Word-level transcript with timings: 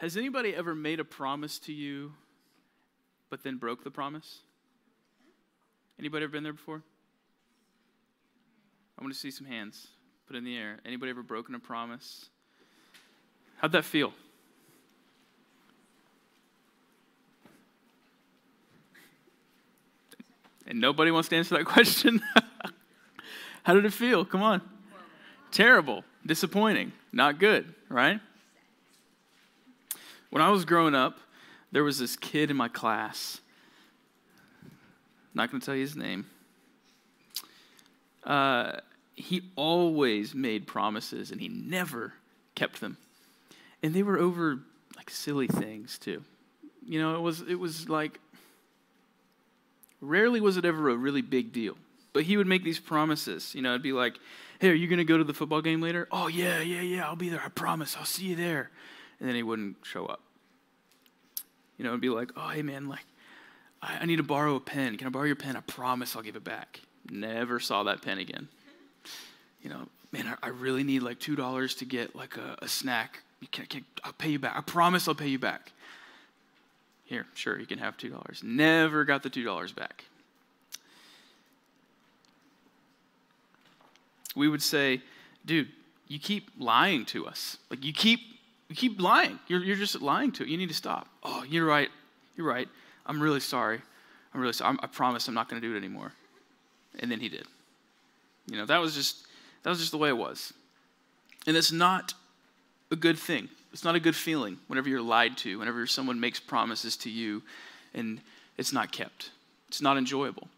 Has 0.00 0.16
anybody 0.16 0.54
ever 0.54 0.74
made 0.74 0.98
a 0.98 1.04
promise 1.04 1.58
to 1.58 1.74
you 1.74 2.14
but 3.28 3.42
then 3.42 3.58
broke 3.58 3.84
the 3.84 3.90
promise? 3.90 4.38
Anybody 5.98 6.24
ever 6.24 6.32
been 6.32 6.42
there 6.42 6.54
before? 6.54 6.82
I 8.98 9.02
want 9.02 9.12
to 9.12 9.20
see 9.20 9.30
some 9.30 9.46
hands 9.46 9.88
put 10.26 10.36
in 10.36 10.44
the 10.44 10.56
air. 10.56 10.78
Anybody 10.86 11.10
ever 11.10 11.22
broken 11.22 11.54
a 11.54 11.58
promise? 11.58 12.30
How'd 13.58 13.72
that 13.72 13.84
feel? 13.84 14.14
And 20.66 20.80
nobody 20.80 21.10
wants 21.10 21.28
to 21.28 21.36
answer 21.36 21.58
that 21.58 21.64
question. 21.66 22.22
How 23.64 23.74
did 23.74 23.84
it 23.84 23.92
feel? 23.92 24.24
Come 24.24 24.42
on. 24.42 24.62
Terrible, 25.50 26.04
disappointing, 26.24 26.92
not 27.12 27.38
good, 27.38 27.74
right? 27.90 28.18
When 30.30 30.42
I 30.42 30.50
was 30.50 30.64
growing 30.64 30.94
up, 30.94 31.18
there 31.72 31.84
was 31.84 31.98
this 31.98 32.16
kid 32.16 32.50
in 32.50 32.56
my 32.56 32.68
class. 32.68 33.40
Not 35.34 35.50
going 35.50 35.60
to 35.60 35.64
tell 35.64 35.74
you 35.74 35.82
his 35.82 35.96
name. 35.96 36.26
Uh, 38.24 38.72
he 39.14 39.42
always 39.56 40.34
made 40.34 40.66
promises 40.66 41.30
and 41.30 41.40
he 41.40 41.48
never 41.48 42.14
kept 42.54 42.80
them. 42.80 42.96
And 43.82 43.94
they 43.94 44.02
were 44.02 44.18
over 44.18 44.60
like 44.96 45.10
silly 45.10 45.46
things 45.46 45.98
too. 45.98 46.22
You 46.86 47.00
know, 47.00 47.14
it 47.14 47.20
was 47.20 47.40
it 47.42 47.54
was 47.54 47.88
like 47.88 48.18
rarely 50.00 50.40
was 50.40 50.56
it 50.56 50.64
ever 50.64 50.88
a 50.90 50.96
really 50.96 51.22
big 51.22 51.52
deal. 51.52 51.76
But 52.12 52.24
he 52.24 52.36
would 52.36 52.46
make 52.46 52.64
these 52.64 52.80
promises. 52.80 53.54
You 53.54 53.62
know, 53.62 53.70
it'd 53.70 53.82
be 53.82 53.92
like, 53.92 54.18
"Hey, 54.58 54.70
are 54.70 54.74
you 54.74 54.88
going 54.88 54.98
to 54.98 55.04
go 55.04 55.16
to 55.16 55.22
the 55.22 55.32
football 55.32 55.62
game 55.62 55.80
later?" 55.80 56.08
"Oh, 56.10 56.26
yeah, 56.26 56.60
yeah, 56.60 56.80
yeah, 56.80 57.06
I'll 57.06 57.14
be 57.14 57.28
there. 57.28 57.40
I 57.44 57.48
promise. 57.50 57.96
I'll 57.96 58.04
see 58.04 58.26
you 58.26 58.36
there." 58.36 58.70
And 59.20 59.28
then 59.28 59.36
he 59.36 59.44
wouldn't 59.44 59.76
show 59.84 60.06
up. 60.06 60.20
You 61.80 61.84
know, 61.84 61.92
it'd 61.92 62.02
be 62.02 62.10
like, 62.10 62.32
"Oh, 62.36 62.48
hey 62.48 62.60
man, 62.60 62.90
like 62.90 63.06
I, 63.80 64.00
I 64.02 64.04
need 64.04 64.16
to 64.16 64.22
borrow 64.22 64.56
a 64.56 64.60
pen. 64.60 64.98
Can 64.98 65.06
I 65.06 65.10
borrow 65.10 65.24
your 65.24 65.34
pen? 65.34 65.56
I 65.56 65.60
promise 65.60 66.14
I'll 66.14 66.22
give 66.22 66.36
it 66.36 66.44
back." 66.44 66.80
Never 67.10 67.58
saw 67.58 67.84
that 67.84 68.02
pen 68.02 68.18
again 68.18 68.48
you 69.62 69.70
know, 69.70 69.86
man, 70.12 70.26
I, 70.26 70.46
I 70.46 70.48
really 70.50 70.84
need 70.84 71.02
like 71.02 71.18
two 71.18 71.36
dollars 71.36 71.74
to 71.76 71.84
get 71.84 72.14
like 72.16 72.36
a, 72.36 72.56
a 72.62 72.68
snack. 72.68 73.20
Can, 73.52 73.66
can, 73.66 73.84
I'll 74.04 74.12
pay 74.12 74.30
you 74.30 74.38
back. 74.38 74.54
I 74.56 74.60
promise 74.60 75.08
I'll 75.08 75.14
pay 75.14 75.28
you 75.28 75.38
back. 75.38 75.72
Here, 77.04 77.26
sure, 77.34 77.58
you 77.58 77.66
can 77.66 77.78
have 77.78 77.96
two 77.96 78.10
dollars. 78.10 78.40
Never 78.42 79.04
got 79.04 79.22
the 79.22 79.30
two 79.30 79.44
dollars 79.44 79.72
back. 79.72 80.04
We 84.36 84.48
would 84.48 84.62
say, 84.62 85.02
dude, 85.44 85.68
you 86.06 86.18
keep 86.18 86.50
lying 86.58 87.04
to 87.06 87.26
us. 87.26 87.56
Like 87.68 87.84
you 87.84 87.92
keep 87.92 88.20
you 88.70 88.76
keep 88.76 89.00
lying. 89.00 89.38
You're, 89.48 89.62
you're 89.64 89.76
just 89.76 90.00
lying 90.00 90.30
to 90.32 90.44
it. 90.44 90.48
You 90.48 90.56
need 90.56 90.68
to 90.68 90.74
stop. 90.74 91.08
Oh, 91.24 91.42
you're 91.42 91.66
right. 91.66 91.88
You're 92.36 92.46
right. 92.46 92.68
I'm 93.04 93.20
really 93.20 93.40
sorry. 93.40 93.80
I'm 94.32 94.40
really 94.40 94.52
sorry. 94.52 94.70
I'm, 94.70 94.78
I 94.80 94.86
promise 94.86 95.26
I'm 95.26 95.34
not 95.34 95.48
going 95.48 95.60
to 95.60 95.68
do 95.68 95.74
it 95.74 95.76
anymore. 95.76 96.12
And 97.00 97.10
then 97.10 97.18
he 97.18 97.28
did. 97.28 97.46
You 98.46 98.56
know, 98.56 98.66
that 98.66 98.78
was 98.78 98.94
just 98.94 99.26
that 99.64 99.70
was 99.70 99.80
just 99.80 99.90
the 99.90 99.98
way 99.98 100.08
it 100.08 100.16
was. 100.16 100.52
And 101.46 101.56
it's 101.56 101.72
not 101.72 102.14
a 102.92 102.96
good 102.96 103.18
thing. 103.18 103.48
It's 103.72 103.84
not 103.84 103.96
a 103.96 104.00
good 104.00 104.16
feeling 104.16 104.58
whenever 104.68 104.88
you're 104.88 105.02
lied 105.02 105.36
to, 105.38 105.58
whenever 105.58 105.86
someone 105.86 106.20
makes 106.20 106.40
promises 106.40 106.96
to 106.98 107.10
you 107.10 107.42
and 107.92 108.20
it's 108.56 108.72
not 108.72 108.92
kept. 108.92 109.30
It's 109.68 109.82
not 109.82 109.96
enjoyable. 109.96 110.48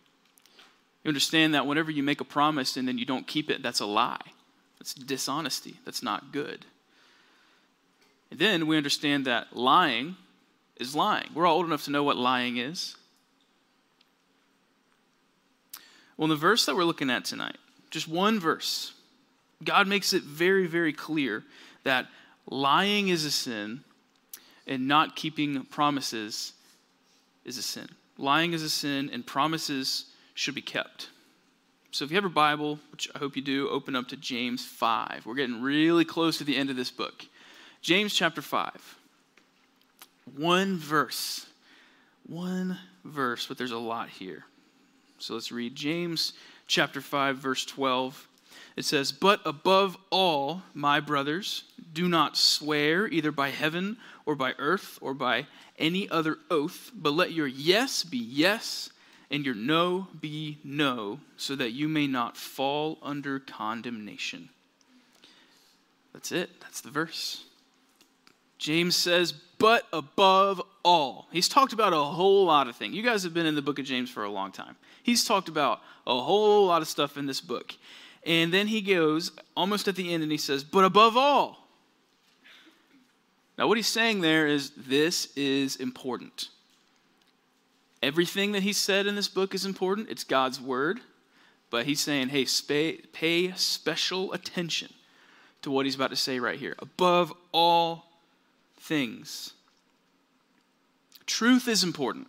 You 1.03 1.09
understand 1.09 1.55
that 1.55 1.67
whenever 1.67 1.91
you 1.91 2.03
make 2.03 2.21
a 2.21 2.25
promise 2.25 2.77
and 2.77 2.87
then 2.87 2.99
you 2.99 3.05
don't 3.05 3.27
keep 3.27 3.51
it, 3.51 3.63
that's 3.63 3.81
a 3.81 3.87
lie. 3.87 4.21
That's 4.79 4.95
dishonesty. 4.95 5.77
That's 5.85 6.03
not 6.03 6.33
good. 6.33 6.65
And 8.33 8.41
then 8.41 8.67
we 8.67 8.79
understand 8.79 9.27
that 9.27 9.55
lying 9.55 10.17
is 10.81 10.95
lying. 10.95 11.29
We're 11.35 11.47
all 11.47 11.59
old 11.59 11.67
enough 11.67 11.85
to 11.85 11.91
know 11.91 12.03
what 12.03 12.17
lying 12.17 12.57
is. 12.57 12.97
Well, 16.17 16.25
in 16.25 16.31
the 16.31 16.37
verse 16.37 16.65
that 16.65 16.75
we're 16.75 16.85
looking 16.85 17.11
at 17.11 17.27
tonight, 17.27 17.59
just 17.91 18.09
one 18.09 18.41
verse, 18.41 18.95
God 19.63 19.87
makes 19.87 20.15
it 20.15 20.23
very, 20.23 20.67
very 20.67 20.95
clear 20.95 21.45
that 21.85 22.07
lying 22.49 23.09
is 23.09 23.27
a 23.27 23.31
sin 23.31 23.85
and 24.67 24.89
not 24.89 25.15
keeping 25.15 25.65
promises 25.65 26.55
is 27.45 27.59
a 27.59 27.63
sin. 27.63 27.89
Lying 28.17 28.55
is 28.55 28.63
a 28.63 28.71
sin 28.71 29.11
and 29.13 29.27
promises 29.27 30.07
should 30.33 30.55
be 30.55 30.63
kept. 30.63 31.11
So 31.91 32.07
if 32.07 32.11
you 32.11 32.15
have 32.15 32.25
a 32.25 32.31
Bible, 32.31 32.79
which 32.93 33.11
I 33.15 33.19
hope 33.19 33.37
you 33.37 33.43
do, 33.43 33.69
open 33.69 33.95
up 33.95 34.09
to 34.09 34.17
James 34.17 34.65
5. 34.65 35.27
We're 35.27 35.35
getting 35.35 35.61
really 35.61 36.07
close 36.07 36.39
to 36.39 36.45
the 36.45 36.57
end 36.57 36.71
of 36.71 36.77
this 36.77 36.91
book. 36.91 37.27
James 37.83 38.15
chapter 38.15 38.41
5. 38.41 38.99
One 40.37 40.79
verse. 40.79 41.47
One 42.29 42.79
verse, 43.05 43.47
but 43.47 43.59
there's 43.59 43.73
a 43.73 43.79
lot 43.79 44.09
here. 44.09 44.45
So 45.19 45.35
let's 45.35 45.51
read 45.51 45.75
James 45.75 46.33
chapter 46.69 47.01
5 47.01 47.39
verse 47.39 47.65
12. 47.65 48.29
It 48.77 48.85
says, 48.85 49.11
"But 49.11 49.41
above 49.45 49.97
all, 50.11 50.63
my 50.75 51.01
brothers, 51.01 51.65
do 51.93 52.09
not 52.09 52.37
swear 52.37 53.09
either 53.09 53.33
by 53.33 53.51
heaven 53.51 53.99
or 54.25 54.37
by 54.37 54.55
earth 54.59 54.99
or 55.01 55.13
by 55.13 55.49
any 55.77 56.09
other 56.09 56.39
oath, 56.51 56.93
but 56.95 57.11
let 57.11 57.33
your 57.33 57.49
yes 57.49 58.05
be 58.05 58.19
yes 58.19 58.91
and 59.31 59.45
your 59.45 59.55
no 59.55 60.09
be 60.21 60.59
no, 60.63 61.21
so 61.37 61.57
that 61.57 61.73
you 61.73 61.89
may 61.89 62.07
not 62.07 62.37
fall 62.37 62.99
under 63.03 63.41
condemnation." 63.41 64.51
That's 66.13 66.31
it. 66.31 66.61
That's 66.61 66.81
the 66.81 66.91
verse. 66.91 67.45
James 68.63 68.95
says, 68.95 69.33
but 69.33 69.89
above 69.93 70.63
all. 70.85 71.27
He's 71.33 71.49
talked 71.49 71.73
about 71.73 71.93
a 71.93 71.97
whole 71.97 72.45
lot 72.45 72.69
of 72.69 72.77
things. 72.77 72.95
You 72.95 73.03
guys 73.03 73.25
have 73.25 73.35
been 73.35 73.45
in 73.45 73.57
the 73.57 73.63
book 73.63 73.81
of 73.81 73.85
James 73.85 74.09
for 74.09 74.23
a 74.23 74.31
long 74.31 74.53
time. 74.53 74.77
He's 75.03 75.25
talked 75.25 75.49
about 75.49 75.81
a 76.07 76.17
whole 76.21 76.65
lot 76.67 76.81
of 76.81 76.87
stuff 76.87 77.17
in 77.17 77.27
this 77.27 77.41
book. 77.41 77.75
And 78.25 78.55
then 78.55 78.69
he 78.69 78.81
goes 78.81 79.33
almost 79.57 79.89
at 79.89 79.97
the 79.97 80.15
end 80.15 80.23
and 80.23 80.31
he 80.31 80.39
says, 80.39 80.63
But 80.63 80.85
above 80.85 81.17
all. 81.17 81.67
Now, 83.59 83.67
what 83.67 83.77
he's 83.77 83.89
saying 83.89 84.21
there 84.21 84.47
is 84.47 84.71
this 84.77 85.33
is 85.35 85.75
important. 85.75 86.49
Everything 88.01 88.53
that 88.53 88.63
he 88.63 88.73
said 88.73 89.09
in 89.09 89.17
this 89.17 89.29
book 89.29 89.57
is 89.57 89.67
important, 89.67 90.09
it's 90.09 90.23
God's 90.23 90.61
word. 90.61 91.01
But 91.69 91.87
he's 91.87 92.01
saying, 92.01 92.29
hey, 92.29 92.47
pay 93.13 93.53
special 93.57 94.33
attention 94.33 94.93
to 95.63 95.71
what 95.73 95.85
he's 95.85 95.97
about 95.97 96.11
to 96.11 96.17
say 96.17 96.39
right 96.39 96.61
here. 96.61 96.77
Above 96.79 97.33
all 97.51 98.12
things. 98.93 99.55
Truth 101.25 101.67
is 101.67 101.83
important. 101.83 102.27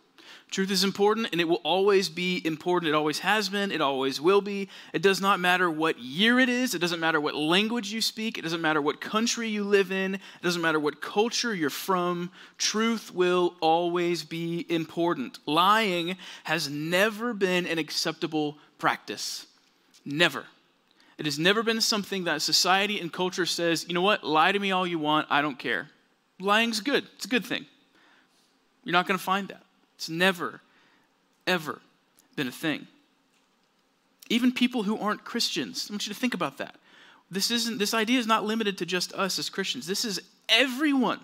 Truth 0.49 0.71
is 0.71 0.85
important 0.85 1.27
and 1.33 1.41
it 1.41 1.47
will 1.49 1.59
always 1.65 2.07
be 2.07 2.41
important. 2.45 2.87
It 2.87 2.95
always 2.95 3.19
has 3.19 3.49
been. 3.49 3.69
It 3.69 3.81
always 3.81 4.21
will 4.21 4.39
be. 4.39 4.69
It 4.93 5.01
does 5.01 5.19
not 5.19 5.41
matter 5.41 5.69
what 5.69 5.99
year 5.99 6.39
it 6.39 6.47
is. 6.47 6.73
It 6.73 6.79
doesn't 6.79 7.01
matter 7.01 7.19
what 7.19 7.35
language 7.35 7.91
you 7.91 7.99
speak. 7.99 8.37
It 8.37 8.43
doesn't 8.43 8.61
matter 8.61 8.81
what 8.81 9.01
country 9.01 9.49
you 9.49 9.65
live 9.65 9.91
in. 9.91 10.15
It 10.15 10.41
doesn't 10.41 10.61
matter 10.61 10.79
what 10.79 11.01
culture 11.01 11.53
you're 11.53 11.69
from. 11.69 12.31
Truth 12.57 13.13
will 13.13 13.55
always 13.59 14.23
be 14.23 14.65
important. 14.69 15.39
Lying 15.45 16.15
has 16.45 16.69
never 16.69 17.33
been 17.33 17.67
an 17.67 17.77
acceptable 17.77 18.57
practice. 18.77 19.47
Never. 20.05 20.45
It 21.17 21.25
has 21.25 21.37
never 21.37 21.61
been 21.61 21.81
something 21.81 22.23
that 22.23 22.41
society 22.41 23.01
and 23.01 23.11
culture 23.11 23.45
says, 23.45 23.85
you 23.85 23.93
know 23.93 24.01
what, 24.01 24.23
lie 24.23 24.53
to 24.53 24.59
me 24.59 24.71
all 24.71 24.87
you 24.87 24.99
want, 24.99 25.27
I 25.29 25.41
don't 25.41 25.59
care. 25.59 25.89
Lying's 26.39 26.79
good, 26.79 27.05
it's 27.15 27.25
a 27.25 27.29
good 27.29 27.45
thing. 27.45 27.65
You're 28.83 28.93
not 28.93 29.07
going 29.07 29.17
to 29.17 29.23
find 29.23 29.47
that. 29.47 29.63
It's 29.95 30.09
never, 30.09 30.61
ever 31.47 31.81
been 32.35 32.47
a 32.47 32.51
thing. 32.51 32.87
Even 34.29 34.51
people 34.51 34.83
who 34.83 34.97
aren't 34.97 35.23
Christians, 35.23 35.87
I 35.89 35.93
want 35.93 36.07
you 36.07 36.13
to 36.13 36.19
think 36.19 36.33
about 36.33 36.57
that. 36.57 36.75
This, 37.29 37.51
isn't, 37.51 37.77
this 37.77 37.93
idea 37.93 38.19
is 38.19 38.27
not 38.27 38.45
limited 38.45 38.77
to 38.79 38.85
just 38.85 39.13
us 39.13 39.39
as 39.39 39.49
Christians, 39.49 39.87
this 39.87 40.05
is 40.05 40.21
everyone. 40.49 41.19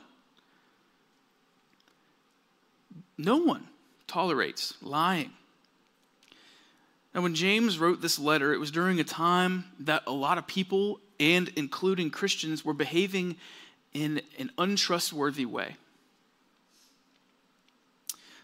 No 3.18 3.38
one 3.38 3.68
tolerates 4.08 4.76
lying. 4.82 5.32
Now, 7.14 7.22
when 7.22 7.36
James 7.36 7.80
wrote 7.80 8.02
this 8.02 8.20
letter, 8.20 8.54
it 8.54 8.60
was 8.60 8.72
during 8.72 9.00
a 9.00 9.04
time 9.04 9.66
that 9.80 10.04
a 10.08 10.12
lot 10.12 10.38
of 10.38 10.48
people, 10.48 11.00
and 11.20 11.52
including 11.56 12.12
Christians, 12.12 12.64
were 12.64 12.74
behaving 12.74 13.36
in 13.94 14.22
an 14.38 14.52
untrustworthy 14.58 15.46
way. 15.46 15.76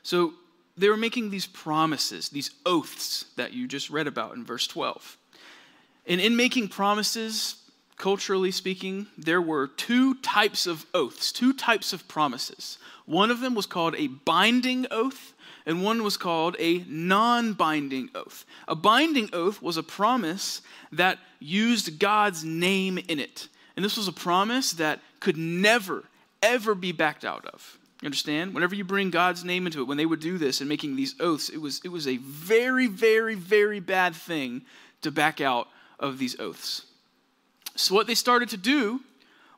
So 0.04 0.34
they 0.78 0.90
were 0.90 0.98
making 0.98 1.30
these 1.30 1.48
promises, 1.48 2.30
these 2.30 2.52
oaths 2.66 3.26
that 3.38 3.54
you 3.54 3.68
just 3.68 3.90
read 3.90 4.08
about 4.08 4.36
in 4.36 4.44
verse 4.44 4.68
12. 4.68 5.18
And 6.08 6.22
in 6.22 6.36
making 6.36 6.68
promises, 6.68 7.56
culturally 7.98 8.52
speaking, 8.52 9.08
there 9.18 9.42
were 9.42 9.68
two 9.68 10.16
types 10.16 10.68
of 10.68 10.86
oaths, 10.94 11.32
two 11.32 11.54
types 11.54 11.94
of 11.94 12.08
promises. 12.08 12.78
One 13.06 13.32
of 13.32 13.40
them 13.40 13.56
was 13.56 13.66
called 13.66 13.96
a 13.96 14.08
binding 14.08 14.86
oath, 14.92 15.34
and 15.66 15.84
one 15.84 16.04
was 16.04 16.18
called 16.18 16.56
a 16.60 16.84
non 16.88 17.54
binding 17.54 18.10
oath. 18.14 18.46
A 18.68 18.76
binding 18.76 19.30
oath 19.34 19.62
was 19.62 19.78
a 19.78 19.84
promise 19.84 20.62
that 20.92 21.18
used 21.40 22.00
God's 22.00 22.44
name 22.44 23.00
in 23.08 23.20
it. 23.20 23.48
And 23.76 23.84
this 23.84 23.98
was 23.98 24.08
a 24.08 24.14
promise 24.14 24.74
that 24.74 25.02
could 25.20 25.38
never, 25.38 26.06
ever 26.42 26.76
be 26.76 26.92
backed 26.92 27.26
out 27.26 27.46
of. 27.46 27.78
You 28.02 28.08
understand? 28.08 28.54
Whenever 28.54 28.76
you 28.76 28.84
bring 28.84 29.10
God's 29.10 29.44
name 29.44 29.66
into 29.66 29.82
it, 29.82 29.88
when 29.88 29.98
they 29.98 30.06
would 30.06 30.20
do 30.20 30.38
this 30.38 30.60
and 30.60 30.70
making 30.70 30.96
these 30.96 31.16
oaths, 31.20 31.50
it 31.50 31.58
was, 31.58 31.82
it 31.84 31.90
was 31.90 32.08
a 32.08 32.18
very, 32.18 32.88
very, 32.88 33.36
very 33.36 33.80
bad 33.80 34.16
thing 34.16 34.62
to 35.02 35.12
back 35.12 35.42
out 35.42 35.68
of 36.00 36.18
these 36.18 36.40
oaths. 36.40 36.84
So, 37.76 37.96
what 37.96 38.08
they 38.08 38.16
started 38.16 38.50
to 38.50 38.58
do 38.58 39.02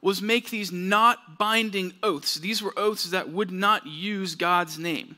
was 0.01 0.21
make 0.21 0.49
these 0.49 0.71
not 0.71 1.37
binding 1.37 1.93
oaths. 2.03 2.35
These 2.35 2.61
were 2.61 2.73
oaths 2.77 3.09
that 3.11 3.29
would 3.29 3.51
not 3.51 3.85
use 3.85 4.35
God's 4.35 4.77
name. 4.77 5.17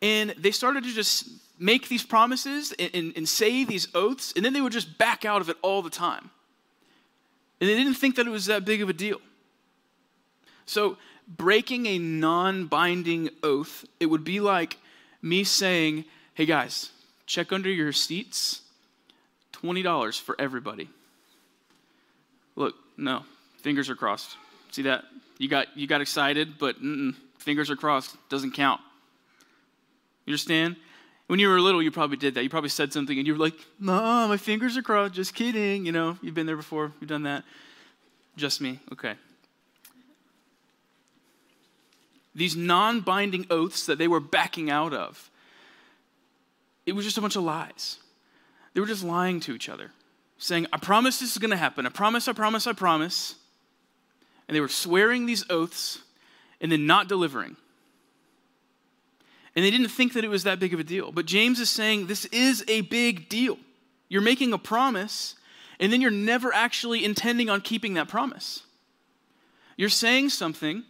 And 0.00 0.30
they 0.38 0.50
started 0.50 0.84
to 0.84 0.92
just 0.92 1.28
make 1.58 1.88
these 1.88 2.02
promises 2.02 2.72
and, 2.78 2.90
and, 2.92 3.12
and, 3.16 3.28
say 3.28 3.64
these 3.64 3.88
oaths, 3.94 4.32
and 4.34 4.44
then 4.44 4.52
they 4.52 4.60
would 4.60 4.72
just 4.72 4.98
back 4.98 5.24
out 5.24 5.40
of 5.40 5.48
it 5.48 5.56
all 5.62 5.80
the 5.80 5.90
time. 5.90 6.30
And 7.62 7.70
they 7.70 7.76
didn't 7.76 7.94
think 7.94 8.16
that 8.16 8.26
it 8.26 8.30
was 8.30 8.46
that 8.46 8.64
big 8.64 8.82
of 8.82 8.88
a 8.88 8.92
deal. 8.92 9.20
So, 10.66 10.96
breaking 11.28 11.86
a 11.86 11.96
non 11.96 12.66
binding 12.66 13.30
oath, 13.44 13.84
it 14.00 14.06
would 14.06 14.24
be 14.24 14.40
like 14.40 14.78
me 15.22 15.44
saying, 15.44 16.04
hey 16.34 16.44
guys, 16.44 16.90
check 17.24 17.52
under 17.52 17.70
your 17.70 17.92
seats, 17.92 18.62
$20 19.52 20.20
for 20.20 20.34
everybody. 20.40 20.88
Look, 22.56 22.74
no, 22.96 23.22
fingers 23.58 23.88
are 23.88 23.94
crossed. 23.94 24.36
See 24.72 24.82
that? 24.82 25.04
You 25.38 25.48
got, 25.48 25.68
you 25.76 25.86
got 25.86 26.00
excited, 26.00 26.58
but 26.58 26.74
fingers 27.38 27.70
are 27.70 27.76
crossed. 27.76 28.16
Doesn't 28.28 28.54
count. 28.54 28.80
You 30.26 30.32
understand? 30.32 30.74
When 31.32 31.38
you 31.38 31.48
were 31.48 31.62
little, 31.62 31.82
you 31.82 31.90
probably 31.90 32.18
did 32.18 32.34
that. 32.34 32.42
You 32.42 32.50
probably 32.50 32.68
said 32.68 32.92
something 32.92 33.16
and 33.16 33.26
you 33.26 33.32
were 33.32 33.38
like, 33.38 33.54
no, 33.80 34.28
my 34.28 34.36
fingers 34.36 34.76
are 34.76 34.82
crossed. 34.82 35.14
Just 35.14 35.34
kidding. 35.34 35.86
You 35.86 35.90
know, 35.90 36.18
you've 36.20 36.34
been 36.34 36.44
there 36.44 36.58
before. 36.58 36.92
You've 37.00 37.08
done 37.08 37.22
that. 37.22 37.42
Just 38.36 38.60
me. 38.60 38.80
Okay. 38.92 39.14
These 42.34 42.54
non 42.54 43.00
binding 43.00 43.46
oaths 43.48 43.86
that 43.86 43.96
they 43.96 44.08
were 44.08 44.20
backing 44.20 44.70
out 44.70 44.92
of, 44.92 45.30
it 46.84 46.92
was 46.92 47.06
just 47.06 47.16
a 47.16 47.22
bunch 47.22 47.36
of 47.36 47.44
lies. 47.44 47.96
They 48.74 48.82
were 48.82 48.86
just 48.86 49.02
lying 49.02 49.40
to 49.40 49.54
each 49.54 49.70
other, 49.70 49.90
saying, 50.36 50.66
I 50.70 50.76
promise 50.76 51.18
this 51.18 51.32
is 51.32 51.38
going 51.38 51.50
to 51.50 51.56
happen. 51.56 51.86
I 51.86 51.88
promise, 51.88 52.28
I 52.28 52.34
promise, 52.34 52.66
I 52.66 52.74
promise. 52.74 53.36
And 54.48 54.54
they 54.54 54.60
were 54.60 54.68
swearing 54.68 55.24
these 55.24 55.46
oaths 55.48 56.00
and 56.60 56.70
then 56.70 56.86
not 56.86 57.08
delivering. 57.08 57.56
And 59.54 59.64
they 59.64 59.70
didn't 59.70 59.88
think 59.88 60.14
that 60.14 60.24
it 60.24 60.28
was 60.28 60.44
that 60.44 60.58
big 60.58 60.72
of 60.72 60.80
a 60.80 60.84
deal. 60.84 61.12
But 61.12 61.26
James 61.26 61.60
is 61.60 61.68
saying 61.68 62.06
this 62.06 62.24
is 62.26 62.64
a 62.68 62.80
big 62.82 63.28
deal. 63.28 63.58
You're 64.08 64.22
making 64.22 64.52
a 64.52 64.58
promise, 64.58 65.34
and 65.78 65.92
then 65.92 66.00
you're 66.00 66.10
never 66.10 66.54
actually 66.54 67.04
intending 67.04 67.50
on 67.50 67.60
keeping 67.60 67.94
that 67.94 68.08
promise. 68.08 68.62
You're 69.76 69.88
saying 69.88 70.30
something, 70.30 70.84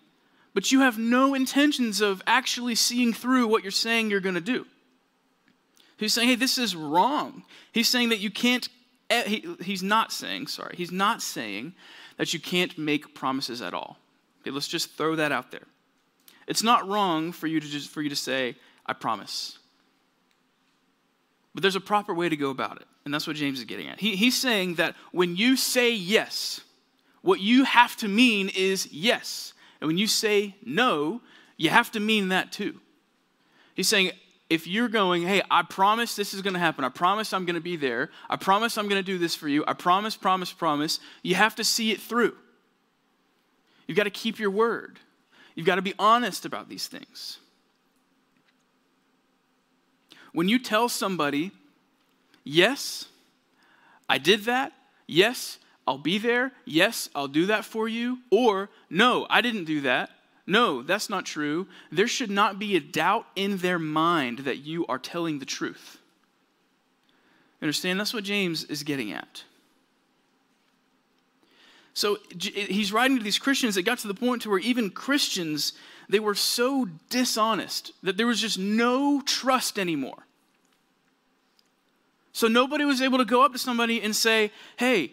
but 0.54 0.70
you 0.70 0.80
have 0.80 0.98
no 0.98 1.34
intentions 1.34 2.00
of 2.00 2.22
actually 2.26 2.74
seeing 2.74 3.12
through 3.12 3.46
what 3.46 3.62
you're 3.62 3.70
saying 3.70 4.10
you're 4.10 4.20
going 4.20 4.34
to 4.34 4.40
do. 4.40 4.66
He's 5.96 6.12
saying, 6.12 6.28
hey, 6.28 6.34
this 6.34 6.58
is 6.58 6.74
wrong. 6.74 7.44
He's 7.72 7.88
saying 7.88 8.08
that 8.08 8.18
you 8.18 8.30
can't, 8.30 8.68
eh, 9.08 9.22
he, 9.24 9.56
he's 9.62 9.82
not 9.82 10.12
saying, 10.12 10.48
sorry, 10.48 10.74
he's 10.76 10.90
not 10.90 11.22
saying 11.22 11.74
that 12.16 12.34
you 12.34 12.40
can't 12.40 12.76
make 12.76 13.14
promises 13.14 13.62
at 13.62 13.72
all. 13.72 13.98
Okay, 14.40 14.50
let's 14.50 14.68
just 14.68 14.96
throw 14.96 15.14
that 15.16 15.30
out 15.30 15.52
there. 15.52 15.66
It's 16.52 16.62
not 16.62 16.86
wrong 16.86 17.32
for 17.32 17.46
you 17.46 17.60
to 17.60 17.66
just 17.66 17.88
for 17.88 18.02
you 18.02 18.10
to 18.10 18.14
say, 18.14 18.56
I 18.84 18.92
promise. 18.92 19.58
But 21.54 21.62
there's 21.62 21.76
a 21.76 21.80
proper 21.80 22.12
way 22.12 22.28
to 22.28 22.36
go 22.36 22.50
about 22.50 22.76
it. 22.76 22.86
And 23.06 23.14
that's 23.14 23.26
what 23.26 23.36
James 23.36 23.58
is 23.58 23.64
getting 23.64 23.88
at. 23.88 23.98
He, 23.98 24.16
he's 24.16 24.38
saying 24.38 24.74
that 24.74 24.94
when 25.12 25.34
you 25.34 25.56
say 25.56 25.94
yes, 25.94 26.60
what 27.22 27.40
you 27.40 27.64
have 27.64 27.96
to 27.96 28.06
mean 28.06 28.50
is 28.54 28.86
yes. 28.92 29.54
And 29.80 29.88
when 29.88 29.96
you 29.96 30.06
say 30.06 30.54
no, 30.62 31.22
you 31.56 31.70
have 31.70 31.90
to 31.92 32.00
mean 32.00 32.28
that 32.28 32.52
too. 32.52 32.78
He's 33.74 33.88
saying, 33.88 34.10
if 34.50 34.66
you're 34.66 34.90
going, 34.90 35.22
hey, 35.22 35.40
I 35.50 35.62
promise 35.62 36.14
this 36.16 36.34
is 36.34 36.42
going 36.42 36.52
to 36.52 36.60
happen. 36.60 36.84
I 36.84 36.90
promise 36.90 37.32
I'm 37.32 37.46
going 37.46 37.54
to 37.54 37.62
be 37.62 37.76
there. 37.76 38.10
I 38.28 38.36
promise 38.36 38.76
I'm 38.76 38.88
going 38.88 39.02
to 39.02 39.12
do 39.12 39.16
this 39.16 39.34
for 39.34 39.48
you. 39.48 39.64
I 39.66 39.72
promise, 39.72 40.18
promise, 40.18 40.52
promise. 40.52 41.00
You 41.22 41.34
have 41.34 41.54
to 41.54 41.64
see 41.64 41.92
it 41.92 42.00
through. 42.02 42.36
You've 43.86 43.96
got 43.96 44.04
to 44.04 44.10
keep 44.10 44.38
your 44.38 44.50
word. 44.50 44.98
You've 45.54 45.66
got 45.66 45.76
to 45.76 45.82
be 45.82 45.94
honest 45.98 46.44
about 46.44 46.68
these 46.68 46.86
things. 46.86 47.38
When 50.32 50.48
you 50.48 50.58
tell 50.58 50.88
somebody, 50.88 51.52
yes, 52.42 53.06
I 54.08 54.18
did 54.18 54.44
that, 54.44 54.72
yes, 55.06 55.58
I'll 55.86 55.98
be 55.98 56.18
there, 56.18 56.52
yes, 56.64 57.10
I'll 57.14 57.28
do 57.28 57.46
that 57.46 57.64
for 57.64 57.88
you, 57.88 58.20
or 58.30 58.70
no, 58.88 59.26
I 59.28 59.40
didn't 59.42 59.64
do 59.64 59.82
that, 59.82 60.10
no, 60.46 60.82
that's 60.82 61.10
not 61.10 61.24
true, 61.26 61.66
there 61.90 62.08
should 62.08 62.30
not 62.30 62.58
be 62.58 62.76
a 62.76 62.80
doubt 62.80 63.26
in 63.36 63.58
their 63.58 63.78
mind 63.78 64.40
that 64.40 64.58
you 64.58 64.86
are 64.86 64.98
telling 64.98 65.38
the 65.38 65.44
truth. 65.44 65.98
Understand? 67.60 68.00
That's 68.00 68.14
what 68.14 68.24
James 68.24 68.64
is 68.64 68.82
getting 68.82 69.12
at. 69.12 69.44
So 71.94 72.18
he's 72.38 72.92
writing 72.92 73.18
to 73.18 73.22
these 73.22 73.38
Christians 73.38 73.74
that 73.74 73.82
got 73.82 73.98
to 73.98 74.08
the 74.08 74.14
point 74.14 74.42
to 74.42 74.50
where 74.50 74.58
even 74.58 74.90
Christians, 74.90 75.74
they 76.08 76.20
were 76.20 76.34
so 76.34 76.86
dishonest 77.10 77.92
that 78.02 78.16
there 78.16 78.26
was 78.26 78.40
just 78.40 78.58
no 78.58 79.20
trust 79.20 79.78
anymore. 79.78 80.26
So 82.32 82.48
nobody 82.48 82.84
was 82.84 83.02
able 83.02 83.18
to 83.18 83.26
go 83.26 83.44
up 83.44 83.52
to 83.52 83.58
somebody 83.58 84.00
and 84.00 84.16
say, 84.16 84.52
hey, 84.78 85.12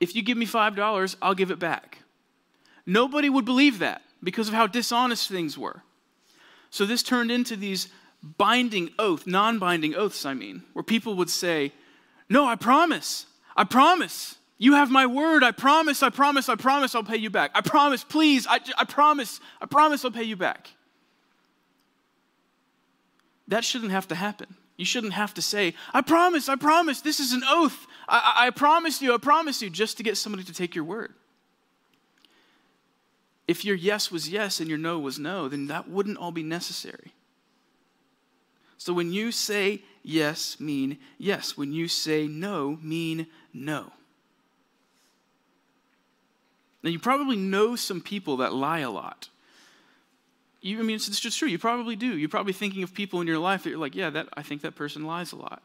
if 0.00 0.14
you 0.14 0.22
give 0.22 0.38
me 0.38 0.46
$5, 0.46 1.16
I'll 1.20 1.34
give 1.34 1.50
it 1.50 1.58
back. 1.58 1.98
Nobody 2.86 3.28
would 3.28 3.44
believe 3.44 3.80
that 3.80 4.02
because 4.22 4.48
of 4.48 4.54
how 4.54 4.66
dishonest 4.66 5.28
things 5.28 5.58
were. 5.58 5.82
So 6.70 6.86
this 6.86 7.02
turned 7.02 7.30
into 7.30 7.56
these 7.56 7.88
binding 8.22 8.90
oath, 8.98 9.26
non 9.26 9.58
binding 9.58 9.94
oaths, 9.94 10.24
I 10.24 10.34
mean, 10.34 10.62
where 10.72 10.82
people 10.82 11.14
would 11.16 11.30
say, 11.30 11.72
No, 12.28 12.46
I 12.46 12.56
promise, 12.56 13.26
I 13.56 13.64
promise. 13.64 14.36
You 14.58 14.74
have 14.74 14.90
my 14.90 15.06
word. 15.06 15.42
I 15.42 15.50
promise, 15.50 16.02
I 16.02 16.10
promise, 16.10 16.48
I 16.48 16.54
promise 16.54 16.94
I'll 16.94 17.02
pay 17.02 17.16
you 17.16 17.30
back. 17.30 17.50
I 17.54 17.60
promise, 17.60 18.04
please, 18.04 18.46
I, 18.48 18.60
I 18.78 18.84
promise, 18.84 19.40
I 19.60 19.66
promise 19.66 20.04
I'll 20.04 20.10
pay 20.10 20.22
you 20.22 20.36
back. 20.36 20.70
That 23.48 23.64
shouldn't 23.64 23.90
have 23.90 24.08
to 24.08 24.14
happen. 24.14 24.54
You 24.76 24.84
shouldn't 24.84 25.12
have 25.12 25.34
to 25.34 25.42
say, 25.42 25.74
I 25.92 26.00
promise, 26.00 26.48
I 26.48 26.56
promise, 26.56 27.00
this 27.00 27.20
is 27.20 27.32
an 27.32 27.42
oath. 27.46 27.86
I, 28.08 28.34
I, 28.36 28.46
I 28.46 28.50
promise 28.50 29.02
you, 29.02 29.14
I 29.14 29.18
promise 29.18 29.60
you, 29.60 29.70
just 29.70 29.96
to 29.98 30.02
get 30.02 30.16
somebody 30.16 30.44
to 30.44 30.52
take 30.52 30.74
your 30.74 30.84
word. 30.84 31.12
If 33.46 33.64
your 33.64 33.76
yes 33.76 34.10
was 34.10 34.28
yes 34.28 34.60
and 34.60 34.68
your 34.68 34.78
no 34.78 34.98
was 34.98 35.18
no, 35.18 35.48
then 35.48 35.66
that 35.66 35.88
wouldn't 35.88 36.16
all 36.16 36.32
be 36.32 36.42
necessary. 36.42 37.12
So 38.78 38.92
when 38.92 39.12
you 39.12 39.32
say 39.32 39.82
yes, 40.02 40.58
mean 40.58 40.98
yes. 41.18 41.56
When 41.56 41.72
you 41.72 41.88
say 41.88 42.26
no, 42.26 42.78
mean 42.82 43.26
no. 43.52 43.92
Now, 46.84 46.90
you 46.90 46.98
probably 46.98 47.36
know 47.36 47.76
some 47.76 48.02
people 48.02 48.36
that 48.36 48.52
lie 48.52 48.80
a 48.80 48.90
lot. 48.90 49.30
You, 50.60 50.78
I 50.78 50.82
mean, 50.82 50.96
it's, 50.96 51.08
it's 51.08 51.18
just 51.18 51.38
true. 51.38 51.48
You 51.48 51.58
probably 51.58 51.96
do. 51.96 52.18
You're 52.18 52.28
probably 52.28 52.52
thinking 52.52 52.82
of 52.82 52.92
people 52.92 53.22
in 53.22 53.26
your 53.26 53.38
life 53.38 53.62
that 53.62 53.70
you're 53.70 53.78
like, 53.78 53.94
yeah, 53.94 54.10
that, 54.10 54.28
I 54.36 54.42
think 54.42 54.60
that 54.62 54.74
person 54.74 55.06
lies 55.06 55.32
a 55.32 55.36
lot. 55.36 55.62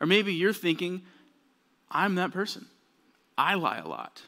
Or 0.00 0.06
maybe 0.06 0.32
you're 0.32 0.54
thinking, 0.54 1.02
I'm 1.90 2.14
that 2.14 2.32
person. 2.32 2.64
I 3.36 3.54
lie 3.54 3.78
a 3.78 3.86
lot. 3.86 4.22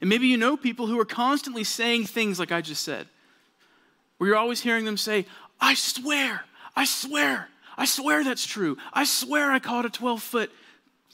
And 0.00 0.08
maybe 0.08 0.28
you 0.28 0.36
know 0.36 0.56
people 0.56 0.86
who 0.86 0.98
are 1.00 1.04
constantly 1.04 1.64
saying 1.64 2.06
things 2.06 2.38
like 2.38 2.52
I 2.52 2.60
just 2.60 2.84
said, 2.84 3.08
where 4.18 4.28
you're 4.28 4.38
always 4.38 4.60
hearing 4.60 4.84
them 4.84 4.96
say, 4.96 5.26
I 5.60 5.74
swear, 5.74 6.42
I 6.76 6.84
swear, 6.84 7.48
I 7.76 7.86
swear 7.86 8.22
that's 8.22 8.46
true. 8.46 8.78
I 8.92 9.02
swear 9.02 9.50
I 9.50 9.58
caught 9.58 9.84
a 9.84 9.90
12 9.90 10.22
foot 10.22 10.52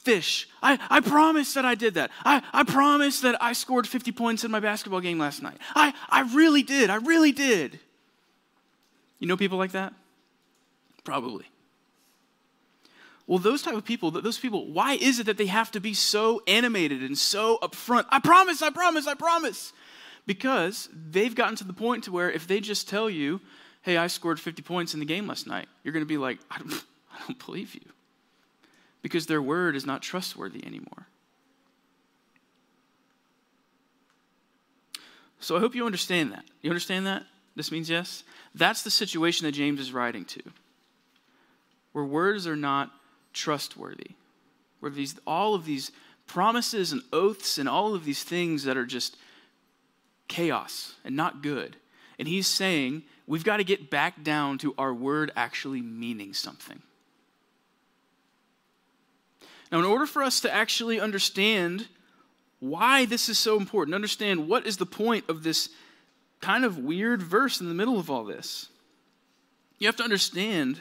fish. 0.07 0.49
I, 0.63 0.79
I 0.89 1.01
promise 1.01 1.53
that 1.55 1.65
I 1.65 1.75
did 1.75 1.95
that. 1.95 2.13
I, 2.25 2.41
I 2.53 2.63
promise 2.63 3.21
that 3.23 3.43
I 3.43 3.53
scored 3.53 3.89
50 3.89 4.13
points 4.13 4.45
in 4.45 4.53
my 4.53 4.61
basketball 4.61 5.01
game 5.01 5.19
last 5.19 5.43
night. 5.43 5.59
I, 5.75 5.93
I 6.09 6.21
really 6.33 6.63
did. 6.63 6.91
I 6.91 6.97
really 6.97 7.33
did. 7.33 7.81
You 9.19 9.27
know 9.27 9.37
people 9.37 9.59
like 9.59 9.73
that? 9.73 9.93
Probably. 11.03 11.47
Well, 13.27 13.41
those 13.41 13.63
type 13.63 13.75
of 13.75 13.85
people, 13.85 14.13
those 14.13 14.39
people, 14.39 14.71
why 14.71 14.95
is 14.95 15.19
it 15.19 15.27
that 15.27 15.39
they 15.39 15.47
have 15.47 15.73
to 15.73 15.81
be 15.81 15.93
so 15.93 16.41
animated 16.47 17.03
and 17.03 17.19
so 17.19 17.59
upfront? 17.61 18.05
I 18.09 18.21
promise, 18.21 18.63
I 18.63 18.71
promise, 18.71 19.09
I 19.09 19.15
promise. 19.15 19.73
Because 20.25 20.89
they've 21.11 21.35
gotten 21.35 21.57
to 21.57 21.65
the 21.65 21.73
point 21.73 22.05
to 22.05 22.13
where 22.13 22.31
if 22.31 22.47
they 22.47 22.61
just 22.61 22.89
tell 22.89 23.11
you, 23.11 23.41
hey, 23.83 23.97
I 23.97 24.07
scored 24.07 24.39
50 24.39 24.63
points 24.63 24.95
in 24.95 25.01
the 25.01 25.07
game 25.07 25.27
last 25.27 25.49
night, 25.49 25.69
you're 25.83 25.93
going 25.93 26.05
to 26.05 26.09
be 26.09 26.19
like, 26.19 26.39
I 26.49 26.59
don't, 26.59 26.73
I 27.13 27.19
don't 27.27 27.45
believe 27.45 27.75
you 27.75 27.96
because 29.07 29.27
their 29.27 29.41
word 29.41 29.77
is 29.77 29.87
not 29.87 30.03
trustworthy 30.03 30.67
anymore. 30.67 31.07
So 35.39 35.57
I 35.57 35.61
hope 35.61 35.77
you 35.77 35.87
understand 35.87 36.33
that. 36.33 36.45
You 36.61 36.71
understand 36.71 37.07
that? 37.07 37.23
This 37.55 37.71
means 37.71 37.89
yes? 37.89 38.25
That's 38.53 38.83
the 38.83 38.91
situation 38.91 39.47
that 39.47 39.53
James 39.53 39.79
is 39.79 39.93
writing 39.93 40.25
to, 40.25 40.43
where 41.93 42.03
words 42.03 42.49
are 42.49 42.57
not 42.57 42.91
trustworthy, 43.33 44.11
where 44.81 44.91
these, 44.91 45.15
all 45.25 45.55
of 45.55 45.67
these 45.67 45.93
promises 46.27 46.91
and 46.91 47.03
oaths 47.13 47.59
and 47.59 47.69
all 47.69 47.95
of 47.95 48.05
these 48.05 48.25
things 48.25 48.65
that 48.65 48.77
are 48.77 48.87
just 48.87 49.17
chaos 50.27 50.97
and 51.05 51.15
not 51.15 51.45
good. 51.45 51.77
And 52.19 52.27
he's 52.27 52.49
saying 52.49 53.05
we've 53.29 53.45
got 53.45 53.59
to 53.59 53.65
get 53.65 53.89
back 53.89 54.25
down 54.25 54.59
to 54.59 54.75
our 54.77 54.93
word 54.93 55.31
actually 55.37 55.81
meaning 55.81 56.35
something. 56.35 56.83
Now, 59.71 59.79
in 59.79 59.85
order 59.85 60.07
for 60.07 60.23
us 60.23 60.41
to 60.41 60.53
actually 60.53 61.01
understand 61.01 61.89
why 62.61 63.05
this 63.05 63.29
is 63.29 63.39
so 63.39 63.57
important, 63.57 63.95
understand 63.95 64.49
what 64.49 64.67
is 64.67 64.77
the 64.77 64.87
point 64.87 65.29
of 65.29 65.43
this 65.43 65.69
kind 66.41 66.65
of 66.65 66.79
weird 66.79 67.23
verse 67.23 67.61
in 67.61 67.69
the 67.69 67.75
middle 67.75 67.99
of 67.99 68.11
all 68.11 68.25
this, 68.25 68.69
you 69.79 69.87
have 69.87 69.97
to 69.97 70.05
understand 70.05 70.81